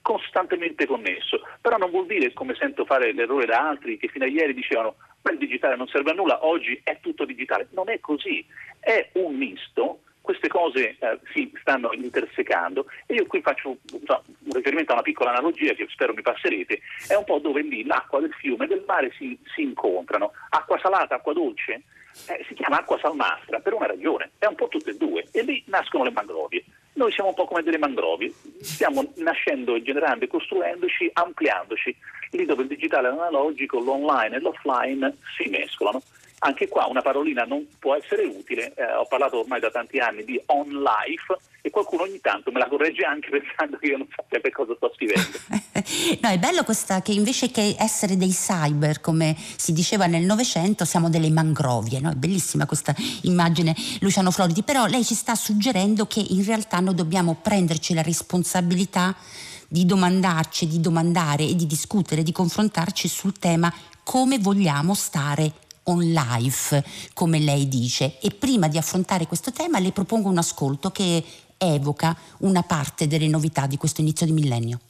costantemente 0.00 0.86
connesso, 0.86 1.40
però 1.60 1.76
non 1.76 1.90
vuol 1.90 2.06
dire, 2.06 2.32
come 2.32 2.54
sento 2.54 2.86
fare 2.86 3.12
l'errore 3.12 3.44
da 3.44 3.68
altri, 3.68 3.98
che 3.98 4.08
fino 4.08 4.24
a 4.24 4.28
ieri 4.28 4.54
dicevano 4.54 4.96
ma 5.20 5.32
il 5.32 5.38
digitale 5.38 5.76
non 5.76 5.88
serve 5.88 6.10
a 6.10 6.14
nulla, 6.14 6.44
oggi 6.44 6.78
è 6.84 6.98
tutto 7.00 7.24
digitale. 7.24 7.68
Non 7.70 7.88
è 7.88 7.98
così, 8.00 8.44
è 8.78 9.08
un 9.14 9.34
misto 9.36 10.00
queste 10.24 10.48
cose 10.48 10.96
eh, 10.98 11.18
si 11.34 11.52
stanno 11.60 11.92
intersecando 11.92 12.86
e 13.04 13.16
io 13.16 13.26
qui 13.26 13.42
faccio 13.42 13.76
so, 14.06 14.24
un 14.44 14.52
riferimento 14.52 14.92
a 14.92 14.94
una 14.94 15.02
piccola 15.02 15.28
analogia 15.28 15.74
che 15.74 15.86
spero 15.90 16.14
mi 16.14 16.22
passerete, 16.22 16.80
è 17.06 17.14
un 17.14 17.24
po' 17.24 17.40
dove 17.40 17.60
lì 17.60 17.84
l'acqua 17.84 18.20
del 18.20 18.32
fiume 18.32 18.64
e 18.64 18.68
del 18.68 18.84
mare 18.86 19.12
si, 19.18 19.38
si 19.54 19.60
incontrano, 19.60 20.32
acqua 20.48 20.78
salata, 20.78 21.16
acqua 21.16 21.34
dolce, 21.34 21.82
eh, 22.28 22.42
si 22.48 22.54
chiama 22.54 22.78
acqua 22.78 22.98
salmastra 22.98 23.60
per 23.60 23.74
una 23.74 23.84
ragione, 23.84 24.30
è 24.38 24.46
un 24.46 24.54
po' 24.54 24.68
tutte 24.68 24.92
e 24.92 24.96
due. 24.96 25.26
E 25.30 25.42
lì 25.42 25.62
nascono 25.66 26.04
le 26.04 26.10
mangrovie. 26.10 26.64
Noi 26.94 27.12
siamo 27.12 27.28
un 27.28 27.34
po' 27.34 27.44
come 27.44 27.62
delle 27.62 27.76
mangrovie, 27.76 28.32
stiamo 28.62 29.04
nascendo 29.16 29.82
generando 29.82 30.24
e 30.24 30.28
costruendoci, 30.28 31.10
ampliandoci, 31.12 31.94
lì 32.30 32.46
dove 32.46 32.62
il 32.62 32.68
digitale 32.68 33.08
e 33.08 33.10
l'analogico, 33.10 33.78
l'online 33.78 34.36
e 34.36 34.40
l'offline 34.40 35.18
si 35.36 35.50
mescolano 35.50 36.00
Anche 36.46 36.68
qua 36.68 36.84
una 36.86 37.00
parolina 37.00 37.44
non 37.44 37.66
può 37.78 37.94
essere 37.94 38.24
utile, 38.24 38.74
eh, 38.74 38.84
ho 38.84 39.06
parlato 39.06 39.40
ormai 39.40 39.60
da 39.60 39.70
tanti 39.70 39.98
anni 39.98 40.24
di 40.24 40.38
on 40.46 40.68
life 40.68 41.34
e 41.62 41.70
qualcuno 41.70 42.02
ogni 42.02 42.20
tanto 42.20 42.52
me 42.52 42.58
la 42.58 42.68
corregge 42.68 43.02
anche 43.02 43.30
pensando 43.32 43.78
che 43.78 43.86
io 43.86 43.96
non 43.96 44.06
sappia 44.14 44.40
per 44.40 44.52
cosa 44.52 44.74
sto 44.76 44.92
scrivendo. 44.94 45.38
no, 46.20 46.28
è 46.28 46.38
bello 46.38 46.62
questa 46.62 47.00
che 47.00 47.12
invece 47.12 47.50
che 47.50 47.74
essere 47.78 48.18
dei 48.18 48.28
cyber, 48.28 49.00
come 49.00 49.34
si 49.56 49.72
diceva 49.72 50.04
nel 50.04 50.24
Novecento, 50.24 50.84
siamo 50.84 51.08
delle 51.08 51.30
mangrovie, 51.30 52.00
no? 52.00 52.10
È 52.10 52.14
bellissima 52.14 52.66
questa 52.66 52.94
immagine 53.22 53.74
Luciano 54.00 54.30
Floridi, 54.30 54.62
però 54.62 54.84
lei 54.84 55.02
ci 55.02 55.14
sta 55.14 55.34
suggerendo 55.34 56.06
che 56.06 56.22
in 56.28 56.44
realtà 56.44 56.80
noi 56.80 56.94
dobbiamo 56.94 57.38
prenderci 57.40 57.94
la 57.94 58.02
responsabilità 58.02 59.16
di 59.66 59.86
domandarci, 59.86 60.66
di 60.66 60.78
domandare 60.78 61.44
e 61.44 61.54
di 61.54 61.66
discutere, 61.66 62.22
di 62.22 62.32
confrontarci 62.32 63.08
sul 63.08 63.38
tema 63.38 63.72
come 64.02 64.38
vogliamo 64.38 64.92
stare 64.92 65.63
on 65.84 66.00
life, 66.00 66.82
come 67.12 67.38
lei 67.38 67.68
dice. 67.68 68.18
E 68.20 68.30
prima 68.30 68.68
di 68.68 68.78
affrontare 68.78 69.26
questo 69.26 69.52
tema 69.52 69.78
le 69.78 69.92
propongo 69.92 70.28
un 70.28 70.38
ascolto 70.38 70.90
che 70.90 71.24
evoca 71.58 72.16
una 72.38 72.62
parte 72.62 73.06
delle 73.06 73.28
novità 73.28 73.66
di 73.66 73.76
questo 73.76 74.00
inizio 74.00 74.26
di 74.26 74.32
millennio. 74.32 74.80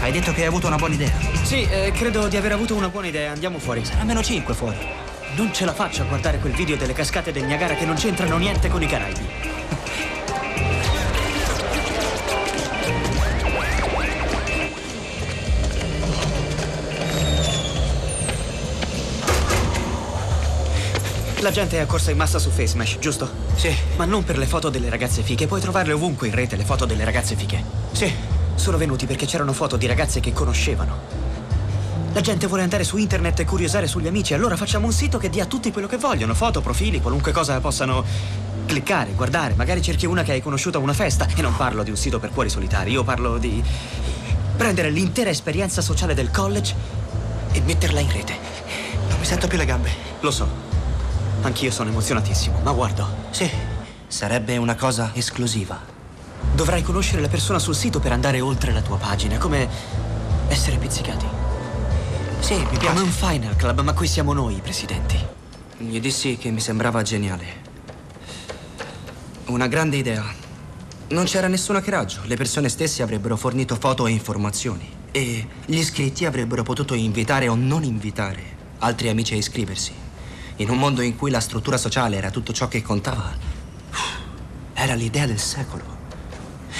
Hai 0.00 0.12
detto 0.12 0.32
che 0.32 0.42
hai 0.42 0.46
avuto 0.46 0.66
una 0.66 0.76
buona 0.76 0.94
idea? 0.94 1.12
Sì, 1.44 1.62
eh, 1.62 1.92
credo 1.92 2.28
di 2.28 2.36
aver 2.36 2.52
avuto 2.52 2.74
una 2.74 2.88
buona 2.88 3.08
idea. 3.08 3.32
Andiamo 3.32 3.58
fuori. 3.58 3.84
Sarà 3.84 4.02
meno 4.04 4.22
5 4.22 4.54
fuori. 4.54 4.78
Non 5.36 5.52
ce 5.52 5.64
la 5.64 5.74
faccio 5.74 6.02
a 6.02 6.06
guardare 6.06 6.38
quel 6.38 6.52
video 6.52 6.76
delle 6.76 6.92
cascate 6.92 7.32
del 7.32 7.44
Niagara 7.44 7.74
che 7.74 7.84
non 7.84 7.96
c'entrano 7.96 8.36
niente 8.38 8.68
con 8.68 8.82
i 8.82 8.86
Caraibi. 8.86 9.26
La 21.40 21.50
gente 21.50 21.78
è 21.78 21.80
accorsa 21.80 22.10
in 22.10 22.18
massa 22.18 22.38
su 22.38 22.50
FaceMesh, 22.50 22.98
giusto? 22.98 23.28
Sì. 23.54 23.74
Ma 23.96 24.04
non 24.04 24.24
per 24.24 24.36
le 24.36 24.44
foto 24.44 24.68
delle 24.68 24.90
ragazze 24.90 25.22
fiche. 25.22 25.46
Puoi 25.46 25.60
trovarle 25.60 25.94
ovunque 25.94 26.28
in 26.28 26.34
rete, 26.34 26.54
le 26.54 26.66
foto 26.66 26.84
delle 26.84 27.02
ragazze 27.02 27.34
fiche. 27.34 27.64
Sì. 27.92 28.12
Sono 28.56 28.76
venuti 28.76 29.06
perché 29.06 29.24
c'erano 29.24 29.54
foto 29.54 29.78
di 29.78 29.86
ragazze 29.86 30.20
che 30.20 30.34
conoscevano. 30.34 30.98
La 32.12 32.20
gente 32.20 32.46
vuole 32.46 32.62
andare 32.62 32.84
su 32.84 32.98
internet 32.98 33.40
e 33.40 33.44
curiosare 33.46 33.86
sugli 33.86 34.06
amici, 34.06 34.34
allora 34.34 34.56
facciamo 34.56 34.84
un 34.84 34.92
sito 34.92 35.16
che 35.16 35.30
dia 35.30 35.44
a 35.44 35.46
tutti 35.46 35.72
quello 35.72 35.86
che 35.86 35.96
vogliono, 35.96 36.34
foto, 36.34 36.60
profili, 36.60 37.00
qualunque 37.00 37.32
cosa 37.32 37.58
possano 37.58 38.04
cliccare, 38.66 39.12
guardare. 39.12 39.54
Magari 39.54 39.80
cerchi 39.80 40.04
una 40.04 40.22
che 40.22 40.32
hai 40.32 40.42
conosciuto 40.42 40.76
a 40.76 40.80
una 40.82 40.92
festa. 40.92 41.26
E 41.34 41.40
non 41.40 41.56
parlo 41.56 41.82
di 41.82 41.90
un 41.90 41.96
sito 41.96 42.18
per 42.18 42.30
cuori 42.30 42.50
solitari, 42.50 42.90
io 42.90 43.02
parlo 43.02 43.38
di 43.38 43.62
prendere 44.58 44.90
l'intera 44.90 45.30
esperienza 45.30 45.80
sociale 45.80 46.12
del 46.12 46.30
college 46.30 46.74
e 47.52 47.62
metterla 47.62 48.00
in 48.00 48.12
rete. 48.12 48.36
Non 49.08 49.18
mi 49.18 49.24
sento 49.24 49.46
più 49.46 49.56
le 49.56 49.64
gambe. 49.64 49.90
Lo 50.20 50.30
so. 50.30 50.69
Anch'io 51.42 51.70
sono 51.70 51.88
emozionatissimo, 51.88 52.60
ma 52.62 52.72
guardo. 52.72 53.06
Sì, 53.30 53.50
sarebbe 54.06 54.56
una 54.56 54.74
cosa 54.74 55.12
esclusiva. 55.14 55.80
Dovrai 56.54 56.82
conoscere 56.82 57.22
la 57.22 57.28
persona 57.28 57.58
sul 57.58 57.74
sito 57.74 57.98
per 57.98 58.12
andare 58.12 58.40
oltre 58.40 58.72
la 58.72 58.82
tua 58.82 58.98
pagina, 58.98 59.38
come 59.38 59.68
essere 60.48 60.76
pizzicati. 60.76 61.26
Sì, 62.40 62.56
mi 62.56 62.76
piace. 62.76 62.86
Come 62.86 63.00
un 63.00 63.10
final 63.10 63.56
club, 63.56 63.80
ma 63.80 63.92
qui 63.92 64.06
siamo 64.06 64.32
noi 64.32 64.56
i 64.56 64.60
presidenti. 64.60 65.18
Gli 65.78 65.98
dissi 66.00 66.36
che 66.36 66.50
mi 66.50 66.60
sembrava 66.60 67.02
geniale. 67.02 67.68
Una 69.46 69.66
grande 69.66 69.96
idea. 69.96 70.24
Non 71.08 71.24
c'era 71.24 71.48
nessun 71.48 71.76
hackeraggio. 71.76 72.20
Le 72.24 72.36
persone 72.36 72.68
stesse 72.68 73.02
avrebbero 73.02 73.36
fornito 73.36 73.76
foto 73.76 74.06
e 74.06 74.10
informazioni. 74.10 74.88
E 75.10 75.46
gli 75.64 75.78
iscritti 75.78 76.24
avrebbero 76.24 76.62
potuto 76.62 76.94
invitare 76.94 77.48
o 77.48 77.54
non 77.54 77.82
invitare 77.82 78.42
altri 78.78 79.08
amici 79.08 79.34
a 79.34 79.36
iscriversi. 79.36 79.99
In 80.60 80.68
un 80.68 80.76
mondo 80.76 81.00
in 81.00 81.16
cui 81.16 81.30
la 81.30 81.40
struttura 81.40 81.78
sociale 81.78 82.16
era 82.16 82.30
tutto 82.30 82.52
ciò 82.52 82.68
che 82.68 82.82
contava, 82.82 83.32
era 84.74 84.92
l'idea 84.92 85.24
del 85.24 85.38
secolo. 85.38 85.82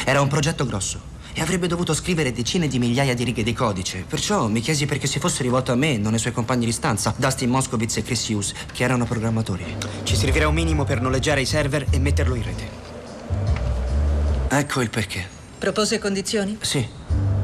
Era 0.05 0.21
un 0.21 0.29
progetto 0.29 0.67
grosso 0.67 1.01
e 1.33 1.41
avrebbe 1.41 1.67
dovuto 1.67 1.95
scrivere 1.95 2.31
decine 2.31 2.69
di 2.69 2.79
migliaia 2.79 3.15
di 3.15 3.25
righe 3.25 3.43
di 3.43 3.55
codice. 3.55 4.05
Perciò 4.07 4.49
mi 4.49 4.61
chiesi 4.61 4.85
perché 4.85 5.07
si 5.07 5.19
fosse 5.19 5.43
rivolto 5.43 5.73
a 5.73 5.77
me, 5.77 5.97
non 5.97 6.13
ai 6.13 6.19
suoi 6.19 6.35
compagni 6.35 6.67
di 6.67 6.73
stanza, 6.73 7.15
Dustin 7.17 7.49
Moskowitz 7.49 7.97
e 7.97 8.03
Chris 8.03 8.29
Hughes, 8.29 8.53
che 8.71 8.85
erano 8.85 9.07
programmatori. 9.07 9.65
Ci 10.03 10.15
servirà 10.15 10.47
un 10.47 10.55
minimo 10.55 10.85
per 10.85 11.01
noleggiare 11.01 11.41
i 11.41 11.47
server 11.47 11.87
e 11.89 11.99
metterlo 11.99 12.35
in 12.35 12.43
rete. 12.43 12.69
Ecco 14.49 14.83
il 14.83 14.91
perché. 14.91 15.27
Propose 15.57 15.99
condizioni? 15.99 16.59
Sì. 16.61 16.87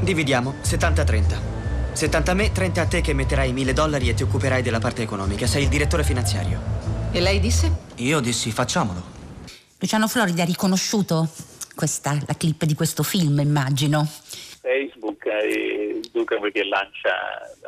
Dividiamo 0.01 0.57
70-30. 0.63 1.56
70 1.97 2.31
a 2.31 2.35
me, 2.35 2.53
30 2.53 2.81
a 2.83 2.87
te 2.87 3.01
che 3.01 3.15
metterai 3.15 3.55
1000 3.55 3.73
dollari 3.73 4.11
e 4.11 4.15
ti 4.15 4.23
occuperai 4.23 4.61
della 4.61 4.79
parte 4.79 5.01
economica. 5.01 5.47
Sei 5.47 5.63
il 5.63 5.71
direttore 5.71 6.05
finanziario. 6.05 6.61
E 7.11 7.21
lei 7.21 7.41
disse? 7.41 7.75
Io 7.97 8.21
dissi 8.21 8.53
facciamolo. 8.53 9.03
Luciano 9.79 10.07
Florida 10.07 10.43
ha 10.43 10.45
riconosciuto 10.45 11.27
questa, 11.75 12.19
la 12.27 12.35
clip 12.35 12.65
di 12.67 12.75
questo 12.75 13.03
film, 13.03 13.41
immagino. 13.41 14.07
Facebook 14.61 15.25
e 15.25 15.66
Zuckerberg 16.13 16.53
che 16.53 16.65
lancia 16.65 17.15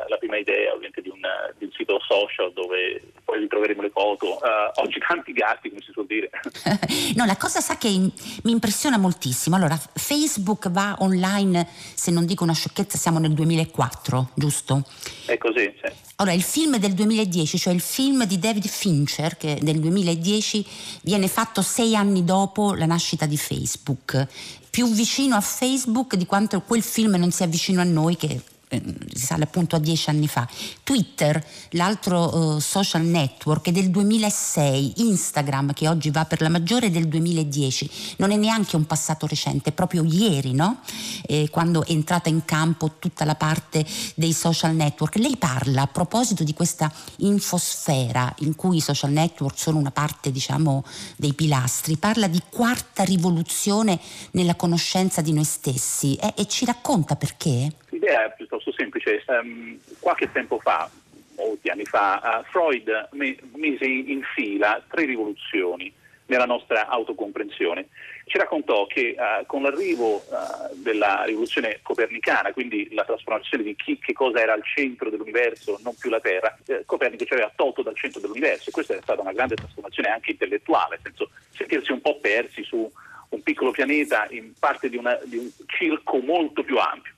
la 0.07 0.17
prima 0.17 0.37
idea 0.37 0.71
ovviamente 0.71 1.01
di 1.01 1.09
un, 1.09 1.19
di 1.57 1.65
un 1.65 1.71
sito 1.71 1.99
social 1.99 2.51
dove 2.53 3.01
poi 3.23 3.39
ritroveremo 3.39 3.81
le 3.81 3.89
foto. 3.89 4.35
Uh, 4.35 4.81
oggi 4.81 4.99
tanti 4.99 5.33
gatti, 5.33 5.69
come 5.69 5.81
si 5.81 5.91
suol 5.91 6.07
dire. 6.07 6.29
no, 7.15 7.25
la 7.25 7.37
cosa 7.37 7.59
sa 7.59 7.77
che 7.77 7.89
mi 7.89 8.51
impressiona 8.51 8.97
moltissimo. 8.97 9.55
Allora, 9.55 9.77
Facebook 9.77 10.69
va 10.69 10.95
online, 10.99 11.67
se 11.95 12.11
non 12.11 12.25
dico 12.25 12.43
una 12.43 12.53
sciocchezza, 12.53 12.97
siamo 12.97 13.19
nel 13.19 13.33
2004, 13.33 14.31
giusto? 14.35 14.83
È 15.25 15.37
così, 15.37 15.73
sì. 15.81 16.07
Allora, 16.15 16.35
il 16.35 16.43
film 16.43 16.77
del 16.77 16.93
2010, 16.93 17.57
cioè 17.57 17.73
il 17.73 17.79
film 17.79 18.25
di 18.25 18.39
David 18.39 18.67
Fincher, 18.67 19.37
che 19.37 19.57
del 19.61 19.79
2010 19.79 20.65
viene 21.03 21.29
fatto 21.29 21.61
sei 21.61 21.95
anni 21.95 22.25
dopo 22.25 22.73
la 22.73 22.85
nascita 22.85 23.25
di 23.25 23.37
Facebook 23.37 24.27
più 24.69 24.87
vicino 24.87 25.35
a 25.35 25.41
Facebook 25.41 26.15
di 26.15 26.25
quanto 26.25 26.61
quel 26.61 26.83
film 26.83 27.15
non 27.15 27.31
sia 27.31 27.47
vicino 27.47 27.81
a 27.81 27.85
noi 27.85 28.15
che 28.15 28.41
risale 28.69 29.43
appunto 29.43 29.75
a 29.75 29.79
dieci 29.79 30.09
anni 30.09 30.27
fa. 30.27 30.47
Twitter, 30.83 31.43
l'altro 31.71 32.35
uh, 32.35 32.59
social 32.59 33.03
network, 33.03 33.67
è 33.67 33.71
del 33.71 33.89
2006, 33.89 34.93
Instagram, 34.97 35.73
che 35.73 35.87
oggi 35.87 36.11
va 36.11 36.25
per 36.25 36.41
la 36.41 36.49
maggiore, 36.49 36.87
è 36.87 36.91
del 36.91 37.07
2010. 37.07 37.89
Non 38.17 38.31
è 38.31 38.35
neanche 38.35 38.75
un 38.75 38.85
passato 38.85 39.25
recente, 39.25 39.69
è 39.69 39.73
proprio 39.73 40.03
ieri, 40.03 40.53
no? 40.53 40.81
Eh, 41.25 41.49
quando 41.49 41.83
è 41.83 41.91
entrata 41.91 42.29
in 42.29 42.45
campo 42.45 42.95
tutta 42.99 43.25
la 43.25 43.35
parte 43.35 43.85
dei 44.15 44.33
social 44.33 44.75
network. 44.75 45.15
Lei 45.15 45.37
parla 45.37 45.83
a 45.83 45.87
proposito 45.87 46.43
di 46.43 46.53
questa 46.53 46.91
infosfera 47.17 48.33
in 48.39 48.55
cui 48.55 48.77
i 48.77 48.81
social 48.81 49.11
network 49.11 49.57
sono 49.57 49.77
una 49.77 49.91
parte, 49.91 50.31
diciamo, 50.31 50.83
dei 51.15 51.33
pilastri, 51.33 51.97
parla 51.97 52.27
di 52.27 52.41
quarta 52.49 53.03
rivoluzione 53.03 53.99
nella 54.31 54.55
conoscenza 54.55 55.21
di 55.21 55.33
noi 55.33 55.43
stessi 55.43 56.15
eh, 56.15 56.33
e 56.35 56.47
ci 56.47 56.65
racconta 56.65 57.15
perché? 57.15 57.73
L'idea 57.89 58.25
è 58.25 58.33
piuttosto 58.35 58.71
semplice. 58.71 59.23
Um, 59.27 59.79
qualche 59.99 60.31
tempo 60.31 60.59
fa, 60.59 60.89
molti 61.35 61.69
anni 61.69 61.85
fa, 61.85 62.41
uh, 62.41 62.49
Freud 62.49 63.09
me- 63.11 63.37
mise 63.55 63.85
in 63.85 64.21
fila 64.35 64.83
tre 64.87 65.05
rivoluzioni 65.05 65.91
nella 66.27 66.45
nostra 66.45 66.87
autocomprensione. 66.87 67.87
Ci 68.25 68.37
raccontò 68.37 68.85
che 68.85 69.15
uh, 69.17 69.45
con 69.47 69.63
l'arrivo 69.63 70.17
uh, 70.17 70.75
della 70.75 71.23
rivoluzione 71.25 71.79
copernicana, 71.81 72.53
quindi 72.53 72.87
la 72.91 73.03
trasformazione 73.03 73.63
di 73.63 73.75
chi, 73.75 73.97
che 73.97 74.13
cosa 74.13 74.39
era 74.39 74.53
al 74.53 74.63
centro 74.63 75.09
dell'universo, 75.09 75.79
non 75.83 75.95
più 75.95 76.11
la 76.11 76.19
Terra, 76.19 76.55
eh, 76.67 76.83
Copernico 76.85 77.25
ci 77.25 77.33
aveva 77.33 77.51
tolto 77.55 77.81
dal 77.81 77.97
centro 77.97 78.21
dell'universo 78.21 78.69
e 78.69 78.71
questa 78.71 78.95
è 78.95 79.01
stata 79.01 79.21
una 79.21 79.33
grande 79.33 79.55
trasformazione 79.55 80.09
anche 80.09 80.31
intellettuale, 80.31 80.99
nel 81.01 81.15
senso 81.15 81.31
sentirsi 81.51 81.91
un 81.91 82.01
po' 82.01 82.19
persi 82.19 82.63
su 82.63 82.91
un 83.29 83.41
piccolo 83.41 83.71
pianeta 83.71 84.27
in 84.29 84.53
parte 84.59 84.89
di, 84.89 84.97
una, 84.97 85.17
di 85.23 85.37
un 85.37 85.49
circo 85.65 86.19
molto 86.19 86.63
più 86.63 86.77
ampio. 86.77 87.13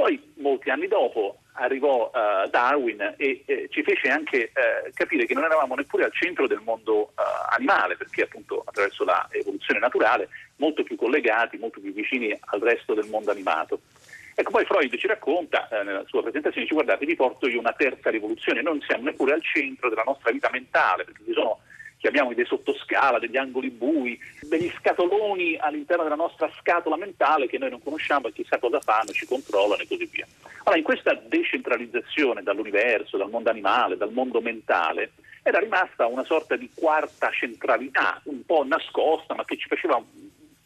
Poi, 0.00 0.32
molti 0.36 0.70
anni 0.70 0.88
dopo, 0.88 1.40
arrivò 1.52 2.10
uh, 2.10 2.48
Darwin 2.48 3.16
e 3.18 3.42
eh, 3.44 3.68
ci 3.68 3.82
fece 3.82 4.08
anche 4.08 4.44
eh, 4.44 4.90
capire 4.94 5.26
che 5.26 5.34
non 5.34 5.44
eravamo 5.44 5.74
neppure 5.74 6.04
al 6.04 6.12
centro 6.14 6.46
del 6.46 6.62
mondo 6.64 7.00
uh, 7.00 7.12
animale, 7.50 7.98
perché 7.98 8.22
appunto 8.22 8.64
attraverso 8.64 9.04
l'evoluzione 9.04 9.78
naturale 9.78 10.30
molto 10.56 10.84
più 10.84 10.96
collegati, 10.96 11.58
molto 11.58 11.80
più 11.80 11.92
vicini 11.92 12.34
al 12.46 12.60
resto 12.60 12.94
del 12.94 13.10
mondo 13.10 13.30
animato. 13.30 13.80
Ecco, 14.34 14.52
poi 14.52 14.64
Freud 14.64 14.96
ci 14.96 15.06
racconta 15.06 15.68
eh, 15.68 15.82
nella 15.82 16.06
sua 16.06 16.22
presentazione, 16.22 16.62
dice 16.64 16.76
guardate, 16.76 17.04
vi 17.04 17.14
porto 17.14 17.46
io 17.46 17.58
una 17.58 17.74
terza 17.74 18.08
rivoluzione, 18.08 18.62
non 18.62 18.80
siamo 18.80 19.04
neppure 19.04 19.34
al 19.34 19.42
centro 19.42 19.90
della 19.90 20.04
nostra 20.06 20.30
vita 20.30 20.48
mentale, 20.50 21.04
perché 21.04 21.24
ci 21.26 21.34
sono 21.34 21.60
chiamiamoli 22.00 22.34
dei 22.34 22.46
sottoscala, 22.46 23.18
degli 23.18 23.36
angoli 23.36 23.70
bui, 23.70 24.18
degli 24.40 24.72
scatoloni 24.78 25.56
all'interno 25.58 26.02
della 26.02 26.14
nostra 26.14 26.50
scatola 26.58 26.96
mentale 26.96 27.46
che 27.46 27.58
noi 27.58 27.70
non 27.70 27.82
conosciamo 27.82 28.28
e 28.28 28.32
chissà 28.32 28.58
cosa 28.58 28.80
fanno, 28.80 29.12
ci 29.12 29.26
controllano 29.26 29.82
e 29.82 29.86
così 29.86 30.08
via. 30.10 30.26
Allora, 30.60 30.78
in 30.78 30.84
questa 30.84 31.14
decentralizzazione 31.14 32.42
dall'universo, 32.42 33.18
dal 33.18 33.30
mondo 33.30 33.50
animale, 33.50 33.98
dal 33.98 34.12
mondo 34.12 34.40
mentale, 34.40 35.12
era 35.42 35.58
rimasta 35.58 36.06
una 36.06 36.24
sorta 36.24 36.56
di 36.56 36.70
quarta 36.74 37.30
centralità, 37.30 38.20
un 38.24 38.44
po' 38.44 38.64
nascosta, 38.64 39.34
ma 39.34 39.44
che 39.44 39.56
ci 39.56 39.68
faceva 39.68 40.02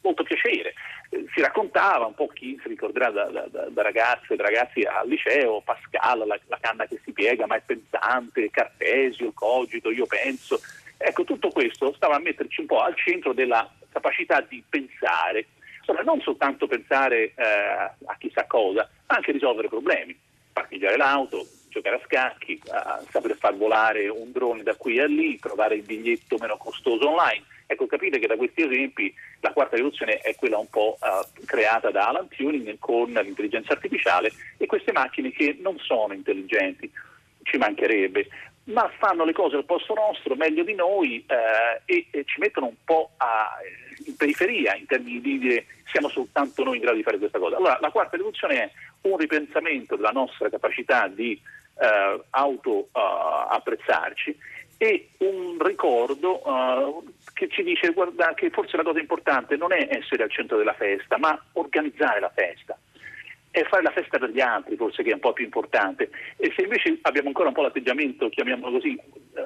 molto 0.03 0.23
piacere. 0.23 0.75
eh, 1.11 1.27
si 1.35 1.40
raccontava 1.40 2.07
un 2.07 2.14
po' 2.14 2.29
chi 2.29 2.59
si 2.62 2.68
ricorderà 2.68 3.11
da, 3.11 3.25
da, 3.25 3.49
da 3.49 3.83
ragazze 3.83 4.35
e 4.35 4.37
ragazzi 4.37 4.83
al 4.83 5.09
liceo, 5.09 5.62
Pascal, 5.62 6.27
la, 6.27 6.38
la, 6.47 6.59
canna 6.61 6.87
che 6.87 7.01
si 7.03 7.12
piega, 7.12 7.47
ma 7.47 7.57
è 7.57 7.62
pensante, 7.64 8.51
Cartesio, 8.51 9.33
cogito, 9.33 9.90
io 9.90 10.07
penso. 10.07 10.61
Ecco, 11.06 11.24
tutto 11.24 11.50
questo 11.50 11.92
stava 11.92 12.16
a 12.16 12.18
metterci 12.18 12.60
un 12.60 12.66
po' 12.66 12.80
al 12.80 12.96
centro 12.96 13.34
della 13.34 13.70
capacità 13.92 14.40
di 14.40 14.64
pensare, 14.66 15.48
insomma, 15.78 16.00
non 16.00 16.18
soltanto 16.22 16.66
pensare 16.66 17.34
eh, 17.34 17.44
a 18.06 18.16
chissà 18.18 18.46
cosa, 18.46 18.88
ma 19.06 19.16
anche 19.16 19.32
risolvere 19.32 19.68
problemi, 19.68 20.18
parcheggiare 20.50 20.96
l'auto, 20.96 21.46
giocare 21.68 21.96
a 21.96 22.00
scacchi, 22.06 22.58
a 22.70 23.02
saper 23.10 23.36
far 23.36 23.54
volare 23.54 24.08
un 24.08 24.32
drone 24.32 24.62
da 24.62 24.76
qui 24.76 24.98
a 24.98 25.06
lì, 25.06 25.38
trovare 25.38 25.74
il 25.74 25.82
biglietto 25.82 26.38
meno 26.40 26.56
costoso 26.56 27.10
online. 27.10 27.44
Ecco, 27.66 27.86
capite 27.86 28.18
che 28.18 28.26
da 28.26 28.36
questi 28.36 28.62
esempi 28.62 29.12
la 29.40 29.52
quarta 29.52 29.76
rivoluzione 29.76 30.18
è 30.20 30.34
quella 30.36 30.56
un 30.56 30.70
po' 30.70 30.96
uh, 31.00 31.44
creata 31.44 31.90
da 31.90 32.08
Alan 32.08 32.28
Turing 32.28 32.78
con 32.78 33.10
l'intelligenza 33.10 33.72
artificiale 33.74 34.32
e 34.56 34.64
queste 34.64 34.92
macchine 34.92 35.30
che 35.32 35.58
non 35.60 35.78
sono 35.78 36.14
intelligenti, 36.14 36.90
ci 37.42 37.58
mancherebbe, 37.58 38.26
ma 38.64 38.90
fanno 38.98 39.24
le 39.24 39.33
cose 39.33 39.57
al 39.57 39.64
posto 39.64 39.94
nostro 39.94 40.37
meglio 40.37 40.64
di 40.64 40.74
noi 40.74 41.24
eh, 41.27 41.83
e, 41.85 42.07
e, 42.11 42.24
ci 42.24 42.40
mettono 42.40 42.66
un 42.66 42.77
po' 42.85 43.11
a, 43.18 43.57
in 44.07 44.16
periferia 44.16 44.74
in 44.74 44.87
termini 44.87 45.20
di 45.20 45.38
dire 45.38 45.66
siamo 45.90 46.09
soltanto 46.09 46.64
noi 46.64 46.77
in 46.77 46.83
grado 46.83 46.96
di 46.96 47.03
fare 47.03 47.18
questa 47.18 47.38
cosa. 47.38 47.57
Allora 47.57 47.79
la 47.81 47.90
quarta 47.90 48.16
rivoluzione 48.16 48.62
è 48.62 48.70
un 49.03 49.18
ripensamento 49.18 49.96
della 49.96 50.11
nostra 50.11 50.48
capacità 50.48 51.09
di 51.09 51.38
eh, 51.79 52.20
auto 52.31 52.70
uh, 52.70 52.88
apprezzarci 52.92 54.37
e 54.79 55.11
un 55.18 55.59
ricordo 55.61 56.40
uh, 56.48 57.12
che 57.33 57.48
ci 57.48 57.62
dice 57.62 57.90
guarda, 57.90 58.33
che 58.35 58.50
forse 58.50 58.77
la 58.77 58.83
cosa 58.83 58.98
importante 58.98 59.57
non 59.57 59.72
è 59.72 59.88
essere 59.90 60.22
al 60.22 60.31
centro 60.31 60.57
della 60.57 60.74
festa, 60.74 61.18
ma 61.18 61.38
organizzare 61.53 62.20
la 62.20 62.33
festa 62.35 62.79
è 63.54 63.62
fare 63.68 63.84
la 63.84 63.92
festa 63.92 64.18
per 64.18 64.30
gli 64.30 64.40
altri, 64.40 64.74
forse 64.74 65.04
che 65.04 65.10
è 65.10 65.14
un 65.14 65.20
po' 65.20 65.32
più 65.32 65.44
importante. 65.44 66.10
E 66.36 66.52
se 66.56 66.62
invece 66.62 66.98
abbiamo 67.02 67.28
ancora 67.28 67.48
un 67.48 67.54
po' 67.54 67.62
l'atteggiamento, 67.62 68.28
chiamiamolo 68.28 68.72
così, 68.72 68.98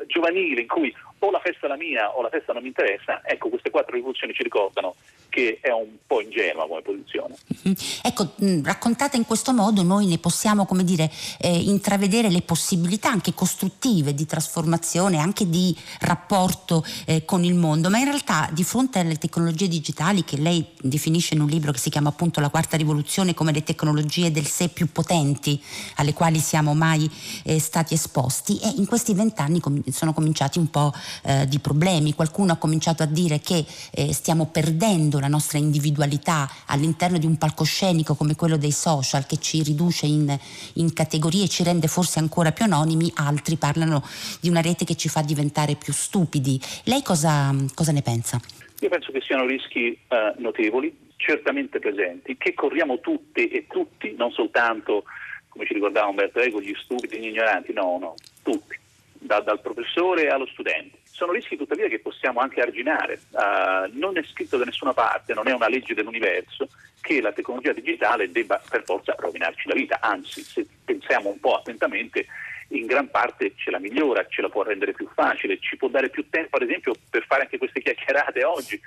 giovanile, 0.06 0.62
in 0.62 0.66
cui 0.66 0.94
o 1.20 1.30
la 1.30 1.40
festa 1.40 1.66
è 1.66 1.68
la 1.68 1.76
mia 1.76 2.16
o 2.16 2.22
la 2.22 2.28
festa 2.28 2.52
non 2.52 2.62
mi 2.62 2.68
interessa, 2.68 3.22
ecco, 3.24 3.48
queste 3.48 3.70
quattro 3.70 3.94
rivoluzioni 3.94 4.32
ci 4.32 4.42
ricordano 4.42 4.94
che 5.28 5.58
è 5.60 5.70
un 5.70 5.96
po' 6.06 6.20
ingenua 6.20 6.66
come 6.66 6.80
posizione. 6.82 7.36
Mm-hmm. 7.66 7.76
Ecco, 8.02 8.32
mh, 8.36 8.62
raccontata 8.64 9.16
in 9.16 9.26
questo 9.26 9.52
modo 9.52 9.82
noi 9.82 10.06
ne 10.06 10.18
possiamo, 10.18 10.64
come 10.64 10.84
dire, 10.84 11.10
eh, 11.40 11.54
intravedere 11.54 12.30
le 12.30 12.42
possibilità 12.42 13.10
anche 13.10 13.34
costruttive 13.34 14.14
di 14.14 14.26
trasformazione, 14.26 15.18
anche 15.18 15.48
di 15.48 15.76
rapporto 16.00 16.84
eh, 17.06 17.24
con 17.24 17.44
il 17.44 17.54
mondo, 17.54 17.90
ma 17.90 17.98
in 17.98 18.04
realtà 18.04 18.48
di 18.52 18.64
fronte 18.64 19.00
alle 19.00 19.16
tecnologie 19.16 19.68
digitali 19.68 20.24
che 20.24 20.38
lei 20.38 20.64
definisce 20.80 21.34
in 21.34 21.40
un 21.40 21.48
libro 21.48 21.72
che 21.72 21.78
si 21.78 21.90
chiama 21.90 22.08
appunto 22.08 22.40
La 22.40 22.48
quarta 22.48 22.76
rivoluzione 22.76 23.34
come 23.34 23.52
le 23.52 23.62
tecnologie 23.62 24.30
del 24.30 24.46
sé 24.46 24.68
più 24.68 24.90
potenti 24.90 25.60
alle 25.96 26.14
quali 26.14 26.38
siamo 26.38 26.74
mai 26.74 27.10
eh, 27.44 27.58
stati 27.58 27.94
esposti 27.94 28.58
e 28.60 28.72
in 28.76 28.86
questi 28.86 29.12
vent'anni 29.14 29.60
com- 29.60 29.77
sono 29.90 30.12
cominciati 30.12 30.58
un 30.58 30.70
po' 30.70 30.92
eh, 31.24 31.46
di 31.46 31.58
problemi. 31.58 32.14
Qualcuno 32.14 32.52
ha 32.52 32.56
cominciato 32.56 33.02
a 33.02 33.06
dire 33.06 33.40
che 33.40 33.64
eh, 33.92 34.12
stiamo 34.12 34.46
perdendo 34.46 35.18
la 35.20 35.28
nostra 35.28 35.58
individualità 35.58 36.48
all'interno 36.66 37.18
di 37.18 37.26
un 37.26 37.36
palcoscenico 37.36 38.14
come 38.14 38.34
quello 38.34 38.56
dei 38.56 38.72
social 38.72 39.26
che 39.26 39.38
ci 39.38 39.62
riduce 39.62 40.06
in, 40.06 40.36
in 40.74 40.92
categorie 40.92 41.44
e 41.44 41.48
ci 41.48 41.62
rende 41.62 41.86
forse 41.88 42.18
ancora 42.18 42.52
più 42.52 42.64
anonimi, 42.64 43.10
altri 43.14 43.56
parlano 43.56 44.04
di 44.40 44.48
una 44.48 44.60
rete 44.60 44.84
che 44.84 44.94
ci 44.94 45.08
fa 45.08 45.22
diventare 45.22 45.74
più 45.74 45.92
stupidi. 45.92 46.60
Lei 46.84 47.02
cosa, 47.02 47.54
cosa 47.74 47.92
ne 47.92 48.02
pensa? 48.02 48.40
Io 48.80 48.88
penso 48.88 49.10
che 49.10 49.20
siano 49.20 49.44
rischi 49.44 49.98
eh, 50.08 50.34
notevoli, 50.38 50.96
certamente 51.16 51.80
presenti, 51.80 52.36
che 52.36 52.54
corriamo 52.54 53.00
tutte 53.00 53.50
e 53.50 53.66
tutti, 53.68 54.14
non 54.16 54.30
soltanto, 54.30 55.04
come 55.48 55.66
ci 55.66 55.74
ricordava 55.74 56.06
Umberto 56.06 56.38
Eco, 56.38 56.60
gli 56.60 56.74
stupidi 56.80 57.18
gli 57.18 57.26
ignoranti, 57.26 57.72
no, 57.72 57.98
no, 57.98 58.14
tutti, 58.42 58.78
da, 59.20 59.40
dal 59.40 59.60
professore 59.60 60.28
allo 60.28 60.46
studente. 60.46 60.98
Sono 61.04 61.32
rischi 61.32 61.56
tuttavia 61.56 61.88
che 61.88 61.98
possiamo 61.98 62.40
anche 62.40 62.60
arginare. 62.60 63.20
Uh, 63.30 63.90
non 63.98 64.16
è 64.16 64.22
scritto 64.22 64.56
da 64.56 64.64
nessuna 64.64 64.92
parte, 64.92 65.34
non 65.34 65.48
è 65.48 65.52
una 65.52 65.68
legge 65.68 65.94
dell'universo, 65.94 66.68
che 67.00 67.20
la 67.20 67.32
tecnologia 67.32 67.72
digitale 67.72 68.30
debba 68.30 68.60
per 68.68 68.84
forza 68.84 69.14
rovinarci 69.18 69.68
la 69.68 69.74
vita, 69.74 69.98
anzi 70.00 70.42
se 70.42 70.66
pensiamo 70.84 71.30
un 71.30 71.40
po' 71.40 71.56
attentamente 71.56 72.26
in 72.72 72.86
gran 72.86 73.08
parte 73.08 73.54
ce 73.56 73.70
la 73.70 73.78
migliora, 73.78 74.26
ce 74.28 74.42
la 74.42 74.48
può 74.48 74.62
rendere 74.62 74.92
più 74.92 75.08
facile, 75.14 75.58
ci 75.58 75.76
può 75.76 75.88
dare 75.88 76.10
più 76.10 76.28
tempo 76.28 76.56
ad 76.56 76.62
esempio 76.62 76.94
per 77.08 77.24
fare 77.24 77.42
anche 77.42 77.56
queste 77.56 77.80
chiacchierate 77.80 78.44
oggi 78.44 78.78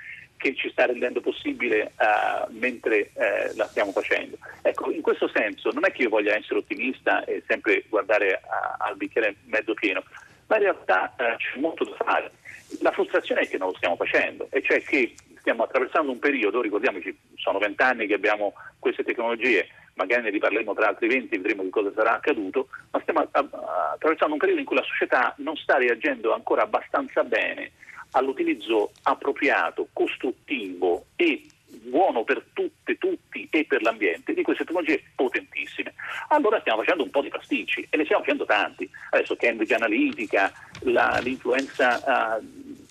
che 0.42 0.56
ci 0.56 0.70
sta 0.70 0.86
rendendo 0.86 1.20
possibile 1.20 1.92
uh, 1.96 2.52
mentre 2.58 3.12
uh, 3.14 3.56
la 3.56 3.66
stiamo 3.68 3.92
facendo. 3.92 4.36
Ecco, 4.62 4.90
in 4.90 5.00
questo 5.00 5.30
senso 5.32 5.70
non 5.70 5.84
è 5.84 5.92
che 5.92 6.02
io 6.02 6.08
voglia 6.08 6.34
essere 6.34 6.58
ottimista 6.58 7.24
e 7.24 7.44
sempre 7.46 7.84
guardare 7.88 8.40
a, 8.44 8.76
al 8.78 8.96
bicchiere 8.96 9.36
mezzo 9.44 9.72
pieno, 9.74 10.02
ma 10.48 10.56
in 10.56 10.62
realtà 10.62 11.14
uh, 11.16 11.36
c'è 11.36 11.60
molto 11.60 11.84
da 11.84 11.94
fare. 11.94 12.32
La 12.80 12.90
frustrazione 12.90 13.42
è 13.42 13.48
che 13.48 13.56
non 13.56 13.68
lo 13.68 13.76
stiamo 13.76 13.94
facendo, 13.94 14.48
e 14.50 14.62
cioè 14.62 14.82
che 14.82 15.14
stiamo 15.38 15.62
attraversando 15.62 16.10
un 16.10 16.18
periodo, 16.18 16.60
ricordiamoci, 16.60 17.16
sono 17.36 17.58
vent'anni 17.58 18.08
che 18.08 18.14
abbiamo 18.14 18.54
queste 18.80 19.04
tecnologie, 19.04 19.68
magari 19.94 20.22
ne 20.22 20.30
riparleremo 20.30 20.74
tra 20.74 20.88
altri 20.88 21.06
venti, 21.06 21.36
vedremo 21.36 21.62
che 21.62 21.70
cosa 21.70 21.92
sarà 21.94 22.14
accaduto, 22.14 22.66
ma 22.90 23.00
stiamo 23.00 23.28
attraversando 23.30 24.32
un 24.32 24.40
periodo 24.40 24.60
in 24.60 24.66
cui 24.66 24.76
la 24.76 24.82
società 24.82 25.34
non 25.38 25.56
sta 25.56 25.76
reagendo 25.76 26.32
ancora 26.34 26.62
abbastanza 26.62 27.22
bene 27.22 27.70
all'utilizzo 28.12 28.92
appropriato, 29.02 29.88
costruttivo 29.92 31.06
e 31.16 31.46
buono 31.82 32.24
per 32.24 32.44
tutte, 32.52 32.96
tutti 32.98 33.48
e 33.50 33.64
per 33.64 33.82
l'ambiente 33.82 34.34
di 34.34 34.42
queste 34.42 34.64
tecnologie 34.64 35.02
potentissime. 35.14 35.94
Allora 36.28 36.60
stiamo 36.60 36.80
facendo 36.80 37.02
un 37.02 37.10
po' 37.10 37.22
di 37.22 37.28
pasticci 37.28 37.86
e 37.90 37.96
ne 37.96 38.04
stiamo 38.04 38.22
facendo 38.22 38.44
tanti. 38.44 38.88
Adesso 39.10 39.36
Cambridge 39.36 39.74
Analytica, 39.74 40.52
la, 40.80 41.18
l'influenza 41.22 42.38
uh, 42.38 42.44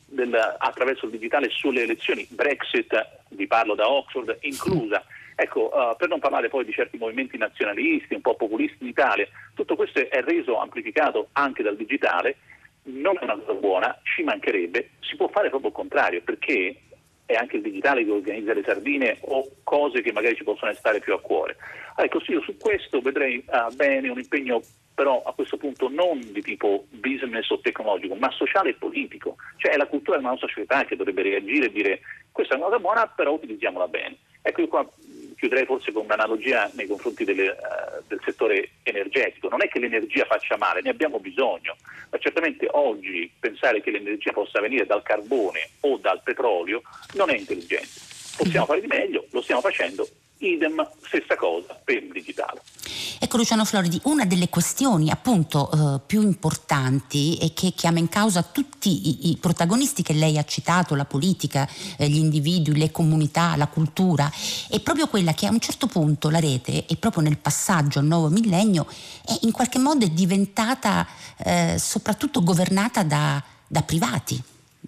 del, 0.05 0.34
attraverso 0.57 1.05
il 1.05 1.12
digitale 1.12 1.49
sulle 1.49 1.84
elezioni, 1.84 2.27
Brexit, 2.29 3.19
vi 3.29 3.47
parlo 3.47 3.75
da 3.75 3.89
Oxford, 3.89 4.38
inclusa. 4.41 5.03
Ecco, 5.36 5.71
uh, 5.73 5.95
per 5.95 6.10
non 6.10 6.19
parlare 6.19 6.49
poi 6.49 6.65
di 6.65 6.73
certi 6.73 6.97
movimenti 6.97 7.38
nazionalisti, 7.38 8.13
un 8.13 8.21
po' 8.21 8.36
populisti 8.36 8.77
in 8.81 8.89
Italia, 8.89 9.27
tutto 9.53 9.75
questo 9.75 9.99
è 9.99 10.21
reso 10.21 10.60
amplificato 10.60 11.29
anche 11.34 11.63
dal 11.63 11.77
digitale 11.77 12.38
non 12.83 13.17
è 13.19 13.23
una 13.23 13.37
cosa 13.37 13.53
buona, 13.53 13.99
ci 14.03 14.23
mancherebbe, 14.23 14.91
si 15.01 15.15
può 15.15 15.27
fare 15.27 15.49
proprio 15.49 15.69
il 15.69 15.75
contrario 15.75 16.21
perché 16.21 16.75
è 17.25 17.35
anche 17.35 17.57
il 17.57 17.61
digitale 17.61 18.03
che 18.03 18.11
organizza 18.11 18.53
le 18.53 18.63
sardine 18.65 19.17
o 19.21 19.47
cose 19.63 20.01
che 20.01 20.11
magari 20.11 20.35
ci 20.35 20.43
possono 20.43 20.73
stare 20.73 20.99
più 20.99 21.13
a 21.13 21.21
cuore. 21.21 21.55
Ecco, 21.95 22.19
sì, 22.21 22.31
io 22.31 22.41
su 22.41 22.57
questo 22.57 22.99
vedrei 22.99 23.43
uh, 23.47 23.73
bene 23.73 24.09
un 24.09 24.17
impegno 24.17 24.61
però 24.93 25.23
a 25.23 25.33
questo 25.33 25.57
punto 25.57 25.89
non 25.89 26.19
di 26.31 26.41
tipo 26.41 26.85
business 26.89 27.49
o 27.49 27.59
tecnologico, 27.59 28.15
ma 28.15 28.29
sociale 28.31 28.69
e 28.69 28.73
politico. 28.73 29.35
Cioè 29.57 29.71
è 29.71 29.77
la 29.77 29.87
cultura 29.87 30.17
della 30.17 30.29
nostra 30.29 30.47
società 30.47 30.83
che 30.83 30.95
dovrebbe 30.95 31.23
reagire 31.23 31.67
e 31.67 31.71
dire 31.71 32.01
questa 32.31 32.53
è 32.53 32.57
una 32.57 32.67
cosa 32.67 32.79
buona, 32.79 33.07
però 33.07 33.33
utilizziamola 33.33 33.87
bene. 33.87 34.17
Ecco, 34.41 34.61
io 34.61 34.67
qua 34.67 34.87
chiuderei 35.41 35.65
forse 35.65 35.91
con 35.91 36.04
un'analogia 36.06 36.69
nei 36.75 36.86
confronti 36.86 37.23
delle, 37.23 37.49
uh, 37.49 38.04
del 38.08 38.21
settore 38.23 38.73
energetico. 38.84 39.49
Non 39.49 39.63
è 39.63 39.67
che 39.67 39.80
l'energia 39.80 40.23
faccia 40.25 40.56
male, 40.56 40.82
ne 40.84 40.91
abbiamo 40.91 41.19
bisogno, 41.19 41.77
ma 42.12 42.19
certamente 42.19 42.67
oggi 42.69 43.30
pensare 43.39 43.82
che 43.82 43.89
l'energia 43.89 44.34
possa 44.34 44.62
venire 44.62 44.86
dal 44.86 45.01
carbone 45.01 45.67
o 45.80 45.97
dal 45.97 46.21
petrolio 46.21 46.84
non 47.15 47.32
è 47.32 47.36
intelligente. 47.36 47.89
Possiamo 48.38 48.67
fare 48.67 48.82
di 48.82 48.88
meglio, 48.88 49.25
lo 49.32 49.41
stiamo 49.41 49.62
facendo, 49.62 50.08
idem, 50.41 50.88
stessa 51.06 51.36
cosa 51.36 51.80
per 51.84 52.04
il 52.04 52.12
digitale. 52.12 52.62
Ecco 53.19 53.38
Luciano 53.38 53.65
Floridi, 53.65 53.99
una 54.06 54.25
delle 54.25 54.49
questioni 54.49 55.12
appunto 55.12 55.69
eh, 55.71 55.99
più 56.06 56.21
importanti 56.21 57.38
e 57.38 57.54
che 57.54 57.71
chiama 57.71 57.99
in 57.99 58.10
causa 58.10 58.41
tutti 58.41 59.10
i, 59.10 59.32
i, 59.32 59.38
protagonisti 59.38 60.01
che 60.01 60.13
lei 60.13 60.38
ha 60.38 60.43
citato, 60.43 60.95
la 60.95 61.06
politica, 61.06 61.69
eh, 61.97 62.10
gli 62.10 62.17
individui, 62.17 62.77
le 62.77 62.89
comunità, 62.89 63.56
la 63.56 63.67
cultura, 63.67 64.32
è 64.69 64.80
proprio 64.80 65.08
quella 65.08 65.34
che 65.34 65.45
a 65.45 65.51
un 65.51 65.60
certo 65.60 65.88
punto 65.88 66.30
la 66.30 66.39
rete, 66.39 66.88
e 66.88 66.95
proprio 66.95 67.21
nel 67.21 67.38
passaggio 67.38 67.99
al 67.99 68.06
nuovo 68.06 68.30
millennio, 68.30 68.88
è 69.23 69.38
in 69.41 69.51
qualche 69.51 69.77
modo 69.77 70.06
è 70.06 70.10
diventata 70.10 71.08
eh, 71.38 71.75
soprattutto 71.77 72.43
governata 72.43 73.04
da, 73.04 73.41
da 73.67 73.82
privati 73.84 74.43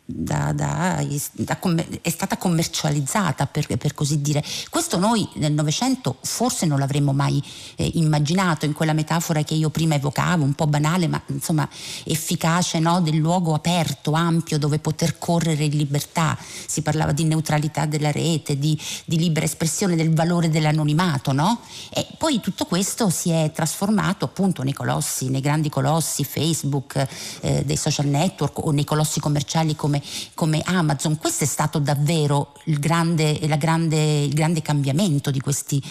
da, 0.05 0.51
da, 0.51 0.97
è 0.97 2.09
stata 2.09 2.37
commercializzata 2.37 3.45
per, 3.47 3.65
per, 3.77 3.93
così 3.93 4.21
dire. 4.21 4.43
Questo 4.69 4.97
noi 4.97 5.27
nel 5.35 5.53
Novecento 5.53 6.17
forse 6.21 6.65
non 6.65 6.79
l'avremmo 6.79 7.13
mai 7.13 7.41
eh, 7.75 7.89
immaginato 7.95 8.65
in 8.65 8.73
quella 8.73 8.91
metafora 8.91 9.43
che 9.43 9.53
io 9.53 9.69
prima 9.69 9.95
evocavo, 9.95 10.43
un 10.43 10.53
po' 10.53 10.67
banale 10.67 11.07
ma 11.07 11.21
insomma 11.27 11.67
efficace 12.03 12.79
no? 12.79 13.01
del 13.01 13.15
luogo 13.15 13.53
aperto, 13.53 14.11
ampio 14.11 14.59
dove 14.59 14.79
poter 14.79 15.17
correre 15.17 15.63
in 15.63 15.77
libertà. 15.77 16.37
Si 16.67 16.81
parlava 16.81 17.13
di 17.13 17.23
neutralità 17.23 17.85
della 17.85 18.11
rete, 18.11 18.59
di, 18.59 18.77
di 19.05 19.17
libera 19.17 19.45
espressione 19.45 19.95
del 19.95 20.13
valore 20.13 20.49
dell'anonimato 20.49 21.31
no? 21.31 21.61
e 21.89 22.05
poi 22.17 22.41
tutto 22.41 22.65
questo 22.65 23.09
si 23.09 23.29
è 23.29 23.51
trasformato 23.53 24.25
appunto 24.25 24.63
nei 24.63 24.73
colossi, 24.73 25.29
nei 25.29 25.41
grandi 25.41 25.69
colossi 25.69 26.25
Facebook, 26.25 27.07
eh, 27.41 27.63
dei 27.63 27.77
social 27.77 28.07
network 28.07 28.65
o 28.65 28.71
nei 28.71 28.83
colossi 28.83 29.21
commerciali 29.21 29.75
come 29.75 29.92
come, 29.93 30.01
come 30.33 30.61
Amazon. 30.65 31.17
Questo 31.17 31.43
è 31.43 31.47
stato 31.47 31.79
davvero 31.79 32.53
il 32.65 32.79
grande, 32.79 33.37
grande, 33.57 34.23
il 34.23 34.33
grande 34.33 34.61
cambiamento 34.61 35.29
di 35.29 35.39
questi, 35.39 35.81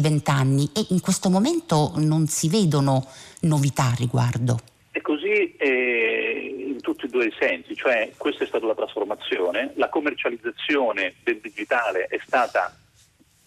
vent'anni 0.00 0.70
e 0.74 0.86
in 0.90 1.00
questo 1.00 1.28
momento 1.28 1.92
non 1.96 2.26
si 2.26 2.48
vedono 2.48 3.06
novità 3.40 3.84
a 3.84 3.94
riguardo. 3.96 4.58
È 4.90 5.00
così 5.00 5.56
eh, 5.56 6.66
in 6.68 6.80
tutti 6.80 7.06
e 7.06 7.08
due 7.08 7.26
i 7.26 7.34
sensi, 7.38 7.74
cioè 7.74 8.12
questa 8.16 8.44
è 8.44 8.46
stata 8.46 8.64
la 8.64 8.74
trasformazione, 8.74 9.72
la 9.74 9.88
commercializzazione 9.88 11.14
del 11.24 11.40
digitale 11.40 12.06
è 12.06 12.18
stata, 12.24 12.74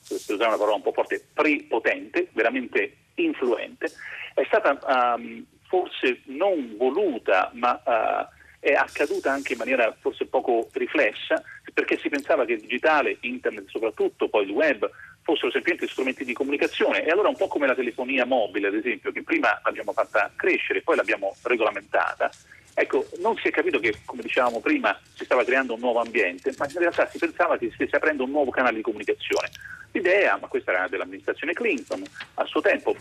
per 0.08 0.36
usare 0.36 0.50
una 0.50 0.58
parola 0.58 0.76
un 0.76 0.82
po' 0.82 0.92
forte, 0.92 1.26
prepotente, 1.34 2.28
veramente 2.34 2.98
influente, 3.16 3.90
è 4.36 4.44
stata 4.46 5.16
um, 5.16 5.44
forse 5.68 6.22
non 6.26 6.76
voluta 6.78 7.50
ma 7.54 7.82
uh, 7.84 8.37
è 8.72 8.76
accaduta 8.76 9.32
anche 9.32 9.54
in 9.54 9.60
maniera 9.60 9.96
forse 10.00 10.26
poco 10.26 10.70
riflessa 10.74 11.42
perché 11.74 11.98
si 11.98 12.10
pensava 12.10 12.46
che 12.46 12.54
il 12.54 12.62
digitale, 12.62 13.18
internet 13.22 13.68
soprattutto, 13.70 14.30
poi 14.30 14.46
il 14.46 14.52
web, 14.52 14.90
fossero 15.22 15.52
semplicemente 15.52 15.88
strumenti 15.88 16.26
di 16.26 16.34
comunicazione. 16.34 17.04
E 17.04 17.12
allora 17.12 17.28
un 17.28 17.36
po' 17.36 17.48
come 17.48 17.68
la 17.68 17.76
telefonia 17.76 18.26
mobile 18.26 18.68
ad 18.68 18.76
esempio 18.76 19.12
che 19.12 19.24
prima 19.24 19.60
l'abbiamo 19.64 19.92
fatta 19.94 20.32
crescere 20.36 20.82
poi 20.82 20.96
l'abbiamo 20.96 21.36
regolamentata 21.44 22.32
ecco 22.80 23.08
non 23.18 23.36
si 23.38 23.48
è 23.48 23.52
capito 23.52 23.80
che 23.80 23.96
come 24.06 24.22
dicevamo 24.22 24.60
prima 24.60 24.96
si 25.16 25.26
stava 25.26 25.44
creando 25.44 25.74
un 25.74 25.80
nuovo 25.80 26.00
ambiente 26.00 26.54
ma 26.58 26.68
in 26.70 26.78
realtà 26.78 27.10
si 27.10 27.18
pensava 27.18 27.58
che 27.58 27.70
si 27.70 27.74
stesse 27.74 27.96
aprendo 27.96 28.24
un 28.24 28.30
nuovo 28.30 28.52
canale 28.52 28.76
di 28.76 28.84
comunicazione 28.84 29.50
l'idea 29.94 30.38
ma 30.40 30.46
questa 30.46 30.72
era 30.72 30.88
dell'amministrazione 30.88 31.54
Clinton 31.54 32.04
a 32.36 32.46
suo 32.46 32.62
tempo 32.62 32.96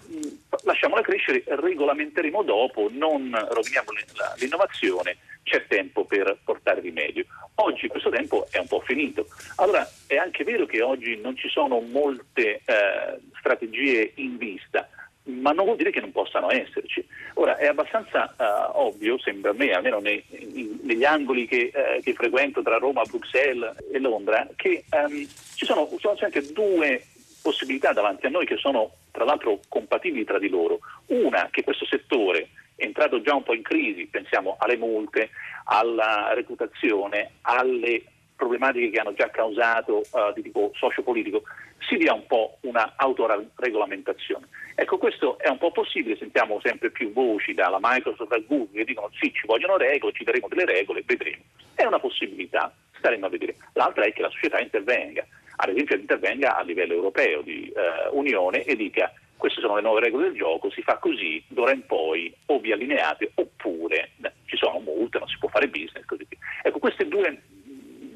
lasciamola 0.65 1.03
crescere 1.03 1.45
regolamenteremo 1.45 2.43
dopo 2.43 2.89
non 2.91 3.31
roviniamo 3.51 3.91
l'innovazione 4.37 5.19
c'è 5.47 5.65
tempo 5.69 6.05
per 6.05 6.39
portare 6.43 6.81
rimedio. 6.81 7.25
Oggi 7.57 7.87
questo 7.87 8.11
tempo 8.11 8.49
è 8.51 8.59
un 8.59 8.67
po' 8.67 8.81
finito. 8.81 9.29
Allora 9.57 9.89
è 10.09 10.17
anche 10.17 10.43
vero 10.43 10.67
che 10.67 10.83
oggi 10.83 11.17
non 11.17 11.37
ci 11.37 11.49
sono 11.49 11.81
molte 11.81 12.63
eh, 12.65 13.21
strategie 13.39 14.13
in 14.17 14.37
vista, 14.37 14.89
ma 15.27 15.53
non 15.53 15.65
vuol 15.65 15.77
dire 15.77 15.91
che 15.91 16.01
non 16.01 16.13
possano 16.13 16.51
esserci. 16.51 17.05
Ora 17.35 17.57
è 17.57 17.67
abbastanza 17.67 18.35
uh, 18.39 18.79
ovvio, 18.79 19.19
sembra 19.19 19.51
a 19.51 19.55
me, 19.55 19.73
almeno 19.73 19.99
nei, 19.99 20.23
in, 20.31 20.79
negli 20.83 21.05
angoli 21.05 21.47
che, 21.47 21.73
uh, 21.75 22.01
che, 22.01 22.15
frequento 22.15 22.63
tra 22.63 22.79
Roma, 22.79 23.03
Bruxelles 23.03 23.75
e 23.91 23.99
Londra, 23.99 24.47
che 24.57 24.85
um, 24.91 25.27
ci 25.55 25.65
sono, 25.65 25.89
sempre 26.17 26.43
due 26.53 27.05
possibilità 27.43 27.93
davanti 27.93 28.27
a 28.27 28.31
noi 28.31 28.47
che 28.47 28.57
sono 28.57 28.93
tra 29.11 29.25
l'altro 29.25 29.61
compatibili 29.69 30.25
tra 30.25 30.39
di 30.39 30.49
loro. 30.49 30.81
Una, 31.07 31.49
che 31.51 31.65
questo 31.65 31.87
settore 31.87 32.49
è 32.77 32.85
entrato 32.85 33.21
già 33.21 33.35
un 33.35 33.43
po' 33.43 33.55
in 33.55 33.63
crisi, 33.63 34.07
pensiamo 34.07 34.57
alle 34.59 34.77
multe, 34.77 35.31
alla 35.65 36.33
reputazione, 36.35 37.33
alle 37.43 38.03
problematiche 38.37 38.91
che 38.91 39.01
hanno 39.01 39.15
già 39.15 39.31
causato 39.31 40.03
uh, 40.13 40.33
di 40.35 40.43
tipo 40.43 40.71
sociopolitico, 40.75 41.43
si 41.79 41.97
dia 41.97 42.13
un 42.13 42.27
po' 42.27 42.59
una 42.61 42.95
autoregolamentazione. 42.97 44.47
Ecco, 44.75 44.99
questo 44.99 45.39
è 45.39 45.49
un 45.49 45.59
po' 45.59 45.73
possibile, 45.73 46.17
sentiamo 46.17 46.61
sempre 46.63 46.91
più 46.91 47.13
voci 47.13 47.55
dalla 47.55 47.79
Microsoft 47.81 48.33
al 48.33 48.45
Google 48.47 48.79
che 48.79 48.85
dicono 48.85 49.11
sì, 49.19 49.33
ci 49.33 49.47
vogliono 49.47 49.77
regole, 49.77 50.13
ci 50.13 50.25
daremo 50.25 50.49
delle 50.49 50.67
regole, 50.67 51.03
vedremo. 51.05 51.43
È 51.75 51.85
una 51.85 51.99
possibilità, 51.99 52.73
staremo 52.99 53.27
a 53.27 53.31
vedere. 53.31 53.57
L'altra 53.73 54.05
è 54.05 54.13
che 54.13 54.23
la 54.23 54.31
società 54.31 54.61
intervenga, 54.61 55.27
ad 55.57 55.71
esempio 55.71 55.97
intervenga 55.97 56.57
a 56.57 56.63
livello 56.63 56.95
europeo 56.95 57.41
di 57.41 57.73
uh, 57.75 58.17
Unione 58.17 58.63
e 58.65 58.77
dica 58.77 59.13
queste 59.37 59.61
sono 59.61 59.77
le 59.77 59.83
nuove 59.83 60.01
regole 60.01 60.29
del 60.29 60.37
gioco, 60.37 60.71
si 60.71 60.83
fa 60.83 60.97
così, 60.97 61.43
d'ora 61.49 61.73
in 61.73 61.85
poi 61.87 62.35
o 62.47 62.59
vi 62.59 62.73
allineate 62.73 63.33
oppure 63.35 64.11
beh, 64.17 64.33
ci 64.47 64.57
sono 64.57 64.79
multe, 64.81 65.19
non 65.19 65.29
si 65.29 65.37
può 65.39 65.49
fare 65.49 65.69
business, 65.69 66.05
così 66.07 66.27
via. 66.29 66.39
Ecco, 66.63 66.79
queste 66.79 67.07
due 67.07 67.43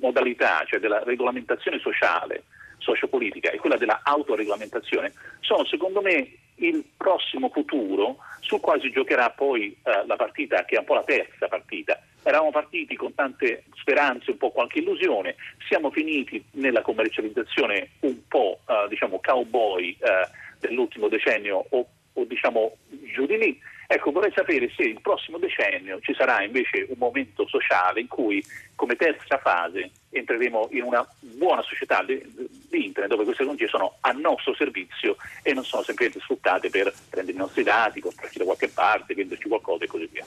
modalità, 0.01 0.63
cioè 0.67 0.81
della 0.81 1.03
regolamentazione 1.03 1.79
sociale, 1.79 2.45
sociopolitica 2.79 3.51
e 3.51 3.59
quella 3.59 3.77
della 3.77 4.01
autoregolamentazione, 4.03 5.13
sono 5.41 5.65
secondo 5.65 6.01
me 6.01 6.33
il 6.57 6.85
prossimo 6.97 7.49
futuro 7.49 8.19
sul 8.41 8.61
quale 8.61 8.81
si 8.81 8.91
giocherà 8.91 9.31
poi 9.31 9.77
eh, 9.83 10.07
la 10.07 10.17
partita 10.17 10.65
che 10.65 10.77
è 10.77 10.79
un 10.79 10.85
po' 10.85 10.95
la 10.95 11.05
terza 11.05 11.49
partita. 11.49 12.01
Eravamo 12.23 12.51
partiti 12.51 12.97
con 12.97 13.15
tante 13.15 13.65
speranze, 13.75 14.33
un 14.33 14.37
po' 14.37 14.51
qualche 14.51 14.81
illusione, 14.81 15.37
siamo 15.67 15.91
finiti 15.91 16.43
nella 16.53 16.83
commercializzazione 16.83 17.91
un 18.01 18.27
po' 18.29 18.61
eh, 18.67 18.89
diciamo 18.89 19.21
cowboy 19.23 19.97
eh, 19.99 20.29
dell'ultimo 20.59 21.09
decennio 21.09 21.65
o, 21.71 21.87
o 22.13 22.25
diciamo 22.25 22.77
giù 23.15 23.27
di 23.27 23.39
lì. 23.39 23.61
Ecco, 23.93 24.13
vorrei 24.13 24.31
sapere 24.33 24.71
se 24.77 24.85
il 24.85 25.01
prossimo 25.01 25.37
decennio 25.39 25.99
ci 26.01 26.15
sarà 26.15 26.45
invece 26.45 26.87
un 26.91 26.95
momento 26.97 27.45
sociale 27.49 27.99
in 27.99 28.07
cui, 28.07 28.41
come 28.77 28.95
terza 28.95 29.37
fase, 29.39 29.91
entreremo 30.11 30.69
in 30.71 30.85
una 30.85 31.05
buona 31.19 31.61
società 31.63 32.01
di, 32.05 32.23
di 32.69 32.85
internet 32.85 33.11
dove 33.11 33.25
queste 33.25 33.43
tecnologie 33.43 33.67
sono 33.67 33.97
a 34.03 34.13
nostro 34.13 34.55
servizio 34.55 35.17
e 35.43 35.53
non 35.55 35.65
sono 35.65 35.83
semplicemente 35.83 36.23
sfruttate 36.23 36.71
per 36.71 36.95
prendere 37.11 37.37
i 37.37 37.41
nostri 37.41 37.65
dati, 37.65 38.01
comprarci 38.01 38.39
da 38.39 38.45
qualche 38.45 38.69
parte, 38.69 39.13
venderci 39.13 39.49
qualcosa 39.49 39.83
e 39.83 39.89
così 39.89 40.09
via. 40.13 40.25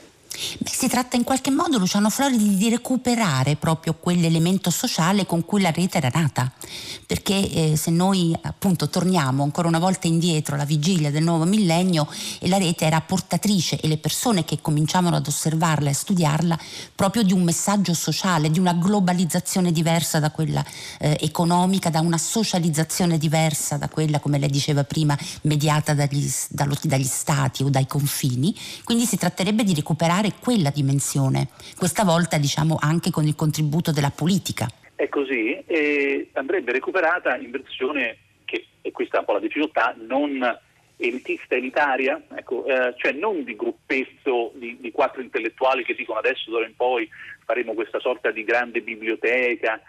Beh, 0.57 0.71
si 0.71 0.87
tratta 0.87 1.15
in 1.15 1.23
qualche 1.23 1.51
modo, 1.51 1.77
Luciano 1.77 2.09
Flori, 2.09 2.55
di 2.55 2.69
recuperare 2.69 3.55
proprio 3.55 3.93
quell'elemento 3.93 4.71
sociale 4.71 5.27
con 5.27 5.45
cui 5.45 5.61
la 5.61 5.69
rete 5.69 5.97
era 5.97 6.09
nata. 6.11 6.51
Perché 7.05 7.49
eh, 7.51 7.75
se 7.77 7.91
noi 7.91 8.35
appunto 8.41 8.89
torniamo 8.89 9.43
ancora 9.43 9.67
una 9.67 9.77
volta 9.77 10.07
indietro 10.07 10.55
alla 10.55 10.65
vigilia 10.65 11.11
del 11.11 11.23
nuovo 11.23 11.43
millennio 11.43 12.07
e 12.39 12.47
la 12.47 12.57
rete 12.57 12.85
era 12.85 12.99
portatrice 13.01 13.79
e 13.79 13.87
le 13.87 13.97
persone 13.97 14.43
che 14.43 14.59
cominciavano 14.59 15.17
ad 15.17 15.27
osservarla 15.27 15.89
e 15.89 15.93
studiarla 15.93 16.59
proprio 16.95 17.21
di 17.21 17.33
un 17.33 17.43
messaggio 17.43 17.93
sociale, 17.93 18.49
di 18.49 18.59
una 18.59 18.73
globalizzazione 18.73 19.71
diversa 19.71 20.19
da 20.19 20.31
quella 20.31 20.65
eh, 20.99 21.15
economica, 21.21 21.91
da 21.91 21.99
una 21.99 22.17
socializzazione 22.17 23.19
diversa 23.19 23.77
da 23.77 23.87
quella, 23.87 24.19
come 24.19 24.39
lei 24.39 24.49
diceva 24.49 24.83
prima, 24.83 25.17
mediata 25.41 25.93
dagli, 25.93 26.27
dallo, 26.49 26.75
dagli 26.81 27.03
stati 27.03 27.61
o 27.61 27.69
dai 27.69 27.85
confini. 27.85 28.55
Quindi 28.83 29.05
si 29.05 29.17
tratterebbe 29.17 29.63
di 29.63 29.75
recuperare 29.75 30.22
quella 30.39 30.69
dimensione, 30.69 31.49
questa 31.77 32.03
volta 32.03 32.37
diciamo 32.37 32.77
anche 32.79 33.11
con 33.11 33.25
il 33.25 33.35
contributo 33.35 33.91
della 33.91 34.11
politica. 34.11 34.67
È 34.95 35.09
così 35.09 35.61
e 35.65 36.29
andrebbe 36.33 36.71
recuperata 36.71 37.35
in 37.37 37.51
versione 37.51 38.17
che, 38.45 38.65
e 38.81 38.91
questa 38.91 39.17
è 39.17 39.19
un 39.19 39.25
po' 39.25 39.33
la 39.33 39.39
difficoltà, 39.39 39.95
non 39.97 40.59
elitista 40.97 41.55
elitaria, 41.55 42.21
ecco, 42.35 42.65
eh, 42.65 42.93
cioè 42.97 43.11
non 43.11 43.43
di 43.43 43.55
gruppetto 43.55 44.51
di, 44.55 44.77
di, 44.79 44.91
quattro 44.91 45.21
intellettuali 45.21 45.83
che 45.83 45.95
dicono 45.95 46.19
adesso 46.19 46.49
d'ora 46.49 46.65
in 46.65 46.75
poi 46.75 47.09
faremo 47.45 47.73
questa 47.73 47.99
sorta 47.99 48.31
di 48.31 48.43
grande 48.43 48.81
biblioteca 48.81 49.81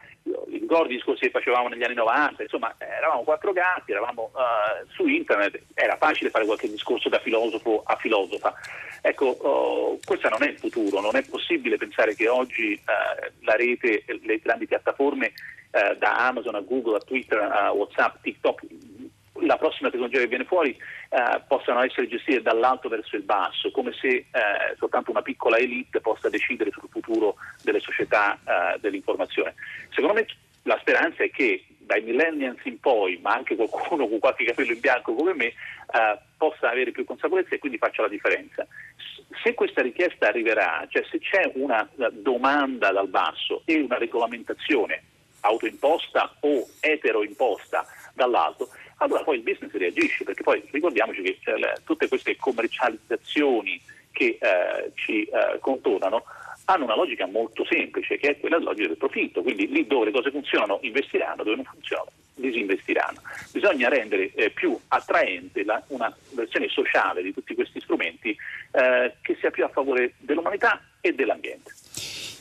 ricordi 0.75 0.95
i 0.95 0.97
discorsi 0.97 1.25
che 1.25 1.31
facevamo 1.31 1.69
negli 1.69 1.83
anni 1.83 1.95
90, 1.95 2.43
insomma 2.43 2.75
eravamo 2.79 3.23
quattro 3.23 3.53
gatti, 3.53 3.93
eravamo 3.93 4.31
uh, 4.33 4.87
su 4.89 5.07
internet, 5.07 5.63
era 5.75 5.97
facile 5.97 6.31
fare 6.31 6.47
qualche 6.47 6.69
discorso 6.69 7.09
da 7.09 7.19
filosofo 7.19 7.83
a 7.85 7.97
filosofa. 7.97 8.55
Ecco, 9.03 9.37
uh, 9.47 10.01
questo 10.05 10.29
non 10.31 10.43
è 10.43 10.49
il 10.49 10.59
futuro, 10.59 11.01
non 11.01 11.17
è 11.17 11.23
possibile 11.23 11.77
pensare 11.77 12.15
che 12.15 12.29
oggi 12.29 12.73
uh, 12.73 13.45
la 13.45 13.55
rete, 13.55 14.05
le 14.23 14.39
grandi 14.39 14.67
piattaforme 14.67 15.33
da 15.99 16.29
Amazon 16.29 16.55
a 16.55 16.61
Google 16.61 16.99
a 16.99 17.01
Twitter 17.01 17.37
a 17.41 17.73
Whatsapp, 17.73 18.23
TikTok, 18.23 18.63
la 19.41 19.57
prossima 19.57 19.91
tecnologia 19.91 20.21
che 20.21 20.29
viene 20.29 20.45
fuori 20.45 20.71
eh, 20.71 21.43
possano 21.49 21.83
essere 21.83 22.07
gestite 22.07 22.43
dall'alto 22.43 22.89
verso 22.89 23.17
il 23.17 23.23
basso, 23.23 23.71
come 23.71 23.93
se 23.93 24.09
eh, 24.09 24.27
soltanto 24.79 25.11
una 25.11 25.23
piccola 25.23 25.57
elite 25.57 26.01
possa 26.01 26.29
decidere 26.29 26.71
sul 26.71 26.89
futuro 26.89 27.37
delle 27.63 27.81
società 27.81 28.35
eh, 28.37 28.79
dell'informazione. 28.79 29.55
Secondo 29.91 30.15
me 30.15 30.27
la 30.63 30.79
speranza 30.81 31.23
è 31.25 31.31
che 31.31 31.65
dai 31.79 32.03
millennials 32.03 32.65
in 32.65 32.81
poi, 32.81 33.19
ma 33.23 33.35
anche 33.35 33.57
qualcuno 33.57 34.09
con 34.09 34.19
qualche 34.19 34.45
capello 34.45 34.73
in 34.73 34.81
bianco 34.81 35.15
come 35.15 35.35
me, 35.35 35.47
eh, 35.47 35.55
possa 36.37 36.71
avere 36.71 36.93
più 36.93 37.05
consapevolezza 37.05 37.55
e 37.55 37.59
quindi 37.59 37.79
faccia 37.79 38.03
la 38.03 38.09
differenza. 38.09 38.67
Se 39.43 39.53
questa 39.55 39.83
richiesta 39.83 40.29
arriverà, 40.29 40.87
cioè 40.89 41.05
se 41.11 41.19
c'è 41.19 41.51
una 41.55 41.89
domanda 42.13 42.93
dal 42.93 43.09
basso 43.09 43.63
e 43.67 43.81
una 43.81 43.99
regolamentazione 43.99 45.03
autoimposta 45.41 46.37
o 46.41 46.67
eteroimposta 46.81 47.87
dall'alto, 48.15 48.71
allora 48.97 49.23
poi 49.23 49.37
il 49.37 49.43
business 49.43 49.73
reagisce, 49.73 50.25
perché 50.25 50.43
poi 50.43 50.63
ricordiamoci 50.71 51.23
che 51.23 51.39
le, 51.57 51.75
tutte 51.85 52.09
queste 52.09 52.37
commercializzazioni 52.37 53.81
che 54.13 54.39
eh, 54.41 54.93
ci 54.95 55.25
eh, 55.25 55.59
contornano 55.61 56.25
hanno 56.67 56.85
una 56.85 56.97
logica 56.97 57.27
molto 57.27 57.65
semplice, 57.65 58.17
che 58.17 58.31
è 58.31 58.41
quella 58.41 58.59
logica 58.59 58.89
del 58.89 58.97
profitto, 58.97 59.43
quindi 59.43 59.69
lì 59.69 59.87
dove 59.87 60.07
le 60.07 60.13
cose 60.13 60.31
funzionano 60.31 60.79
investiranno, 60.83 61.43
dove 61.43 61.57
non 61.57 61.65
funzionano 61.65 62.11
disinvestiranno. 62.35 63.21
Bisogna 63.53 63.89
rendere 63.89 64.33
eh, 64.35 64.51
più 64.51 64.79
attraente 64.89 65.65
la, 65.65 65.83
una 65.89 66.15
versione 66.33 66.69
sociale 66.69 67.23
di 67.23 67.33
tutti 67.33 67.55
questi 67.55 67.81
strumenti 67.81 68.37
eh, 68.73 69.15
che 69.21 69.37
sia 69.39 69.51
più 69.51 69.65
a 69.65 69.69
favore 69.69 70.15
dell'umanità 70.19 70.81
e 71.01 71.13
dell'ambiente. 71.13 71.73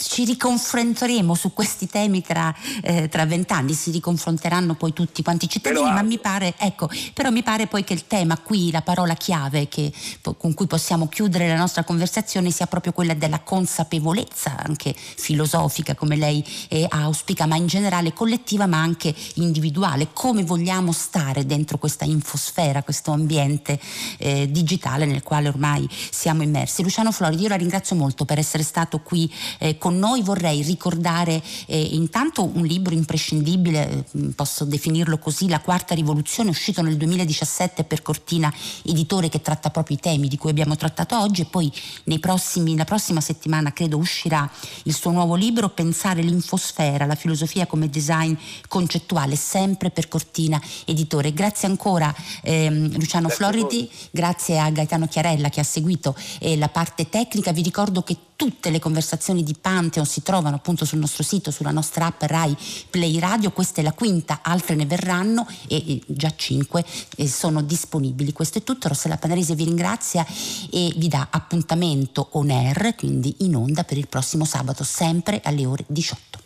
Ci 0.07 0.25
riconfronteremo 0.25 1.33
su 1.33 1.53
questi 1.53 1.87
temi 1.87 2.21
tra 2.21 2.53
eh, 2.81 3.09
vent'anni, 3.25 3.73
si 3.73 3.91
riconfronteranno 3.91 4.75
poi 4.75 4.93
tutti 4.93 5.23
quanti 5.23 5.45
i 5.45 5.49
cittadini, 5.49 5.91
ma 5.91 6.01
mi 6.01 6.19
pare, 6.19 6.55
ecco, 6.57 6.89
però 7.13 7.29
mi 7.29 7.43
pare 7.43 7.67
poi 7.67 7.83
che 7.83 7.93
il 7.93 8.07
tema 8.07 8.37
qui, 8.37 8.71
la 8.71 8.81
parola 8.81 9.13
chiave 9.15 9.67
che, 9.67 9.91
con 10.37 10.53
cui 10.53 10.67
possiamo 10.67 11.07
chiudere 11.07 11.47
la 11.47 11.55
nostra 11.55 11.83
conversazione 11.83 12.51
sia 12.51 12.65
proprio 12.65 12.91
quella 12.93 13.13
della 13.13 13.41
consapevolezza, 13.41 14.57
anche 14.57 14.93
filosofica 14.95 15.95
come 15.95 16.15
lei 16.15 16.43
eh, 16.69 16.85
auspica, 16.89 17.45
ma 17.45 17.55
in 17.55 17.67
generale 17.67 18.13
collettiva 18.13 18.65
ma 18.65 18.81
anche 18.81 19.13
individuale, 19.35 20.09
come 20.13 20.43
vogliamo 20.43 20.91
stare 20.91 21.45
dentro 21.45 21.77
questa 21.77 22.05
infosfera, 22.05 22.83
questo 22.83 23.11
ambiente 23.11 23.79
eh, 24.17 24.49
digitale 24.49 25.05
nel 25.05 25.23
quale 25.23 25.47
ormai 25.47 25.87
siamo 25.89 26.43
immersi. 26.43 26.83
Luciano 26.83 27.11
Floridi, 27.11 27.43
io 27.43 27.49
la 27.49 27.55
ringrazio 27.55 27.95
molto 27.95 28.25
per 28.25 28.37
essere 28.37 28.63
stato 28.63 28.99
qui 28.99 29.31
eh, 29.59 29.77
con 29.77 29.92
noi, 29.93 30.21
vorrei 30.21 30.61
ricordare 30.61 31.41
eh, 31.65 31.79
intanto 31.79 32.43
un 32.43 32.65
libro 32.65 32.93
imprescindibile, 32.93 34.05
eh, 34.11 34.19
posso 34.35 34.65
definirlo 34.65 35.17
così, 35.17 35.47
La 35.47 35.59
quarta 35.59 35.95
rivoluzione, 35.95 36.49
uscito 36.49 36.81
nel 36.81 36.97
2017 36.97 37.83
per 37.83 38.01
Cortina 38.01 38.53
Editore 38.83 39.29
che 39.29 39.41
tratta 39.41 39.69
proprio 39.69 39.97
i 39.97 39.99
temi 39.99 40.27
di 40.27 40.37
cui 40.37 40.49
abbiamo 40.49 40.75
trattato 40.75 41.19
oggi 41.19 41.41
e 41.41 41.45
poi 41.45 41.71
prossimi, 42.19 42.75
la 42.75 42.85
prossima 42.85 43.21
settimana 43.21 43.73
credo 43.73 43.97
uscirà 43.97 44.49
il 44.83 44.93
suo 44.93 45.11
nuovo 45.11 45.35
libro 45.35 45.69
Pensare 45.69 46.21
l'infosfera, 46.21 47.05
la 47.05 47.15
filosofia 47.15 47.65
come 47.65 47.89
design 47.89 48.33
concettuale, 48.67 49.35
sempre 49.35 49.89
per 49.89 50.07
Cortina 50.07 50.61
Editore. 50.85 51.33
Grazie 51.33 51.67
ancora 51.67 52.13
ehm, 52.41 52.93
Luciano 52.97 53.27
grazie 53.27 53.45
Floridi, 53.45 53.89
grazie 54.11 54.59
a 54.59 54.69
Gaetano 54.69 55.07
Chiarella 55.07 55.49
che 55.49 55.59
ha 55.59 55.63
seguito 55.63 56.15
eh, 56.39 56.57
la 56.57 56.69
parte 56.69 57.09
tecnica. 57.09 57.51
Vi 57.51 57.61
ricordo 57.61 58.03
che 58.03 58.17
tutte 58.35 58.69
le 58.69 58.79
conversazioni 58.79 59.43
di 59.43 59.55
Pantheon 59.73 60.05
si 60.05 60.21
trovano 60.21 60.57
appunto 60.57 60.85
sul 60.85 60.99
nostro 60.99 61.23
sito, 61.23 61.49
sulla 61.49 61.71
nostra 61.71 62.05
app 62.05 62.21
Rai 62.21 62.55
Play 62.91 63.17
Radio, 63.17 63.49
questa 63.49 63.81
è 63.81 63.83
la 63.83 63.91
quinta, 63.91 64.41
altre 64.43 64.75
ne 64.75 64.85
verranno 64.85 65.47
e 65.67 65.99
già 66.05 66.31
cinque 66.35 66.85
sono 67.25 67.63
disponibili. 67.63 68.33
Questo 68.33 68.59
è 68.59 68.63
tutto, 68.63 68.87
Rossella 68.87 69.17
Panarese 69.17 69.55
vi 69.55 69.63
ringrazia 69.63 70.23
e 70.69 70.93
vi 70.95 71.07
dà 71.07 71.29
appuntamento 71.31 72.29
on 72.33 72.51
air, 72.51 72.93
quindi 72.95 73.33
in 73.39 73.55
onda 73.55 73.83
per 73.83 73.97
il 73.97 74.07
prossimo 74.07 74.45
sabato, 74.45 74.83
sempre 74.83 75.41
alle 75.43 75.65
ore 75.65 75.85
18. 75.87 76.41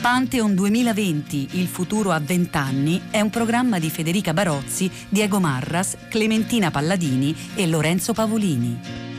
Pantheon 0.00 0.54
2020, 0.54 1.48
il 1.52 1.66
futuro 1.66 2.12
a 2.12 2.20
20 2.20 2.56
anni, 2.56 3.02
è 3.10 3.20
un 3.20 3.30
programma 3.30 3.80
di 3.80 3.90
Federica 3.90 4.32
Barozzi, 4.32 4.88
Diego 5.08 5.40
Marras, 5.40 5.96
Clementina 6.08 6.70
Palladini 6.70 7.34
e 7.56 7.66
Lorenzo 7.66 8.12
Pavolini. 8.12 9.13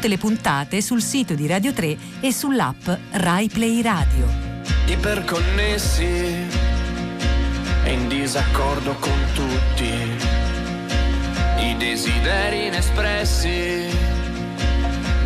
Tutte 0.00 0.14
le 0.14 0.18
puntate 0.18 0.80
sul 0.80 1.02
sito 1.02 1.34
di 1.34 1.46
Radio 1.46 1.74
3 1.74 1.96
e 2.20 2.32
sull'app 2.32 2.88
Rai 3.10 3.48
Play 3.48 3.82
Radio. 3.82 4.26
Iperconnessi 4.86 6.06
e 7.84 7.92
in 7.92 8.08
disaccordo 8.08 8.94
con 8.94 9.12
tutti. 9.34 9.92
I 11.58 11.76
desideri 11.76 12.68
inespressi 12.68 13.90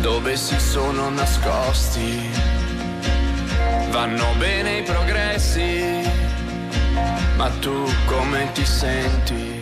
dove 0.01 0.35
si 0.35 0.59
sono 0.59 1.07
nascosti 1.09 2.19
Vanno 3.91 4.33
bene 4.37 4.79
i 4.79 4.83
progressi, 4.83 6.01
ma 7.37 7.49
tu 7.61 7.85
come 8.07 8.51
ti 8.51 8.65
senti? 8.65 9.54